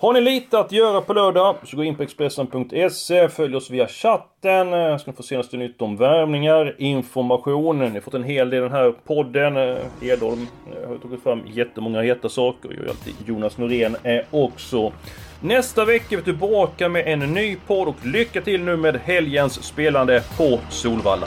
Har 0.00 0.12
ni 0.12 0.20
lite 0.20 0.58
att 0.58 0.72
göra 0.72 1.00
på 1.00 1.12
lördag 1.12 1.56
så 1.64 1.76
gå 1.76 1.84
in 1.84 1.94
på 1.94 2.02
Expressen.se, 2.02 3.28
följ 3.28 3.56
oss 3.56 3.70
via 3.70 3.88
chatten, 3.88 4.70
så 4.70 4.98
ska 4.98 5.10
ni 5.10 5.16
få 5.16 5.22
senaste 5.22 5.56
nytt 5.56 5.82
om 5.82 5.96
värvningar, 5.96 6.74
information. 6.78 7.78
Ni 7.78 7.90
har 7.90 8.00
fått 8.00 8.14
en 8.14 8.22
hel 8.22 8.50
del 8.50 8.58
i 8.58 8.62
den 8.62 8.72
här 8.72 8.94
podden. 9.06 9.56
Edholm 10.02 10.46
eh, 10.72 10.86
har 10.86 10.94
ju 10.94 10.98
tagit 10.98 11.22
fram 11.22 11.42
jättemånga 11.46 12.00
heta 12.00 12.28
saker. 12.28 12.68
Jag 12.68 12.78
gör 12.78 12.88
alltid 12.88 13.14
Jonas 13.26 13.58
Norén 13.58 13.96
är 14.02 14.24
också. 14.30 14.92
Nästa 15.40 15.84
vecka 15.84 16.06
är 16.10 16.16
vi 16.16 16.22
tillbaka 16.22 16.88
med 16.88 17.06
en 17.06 17.18
ny 17.18 17.56
podd 17.66 17.88
och 17.88 18.06
lycka 18.06 18.40
till 18.40 18.60
nu 18.60 18.76
med 18.76 18.96
helgens 18.96 19.62
spelande 19.64 20.22
på 20.36 20.58
Solvalla. 20.70 21.26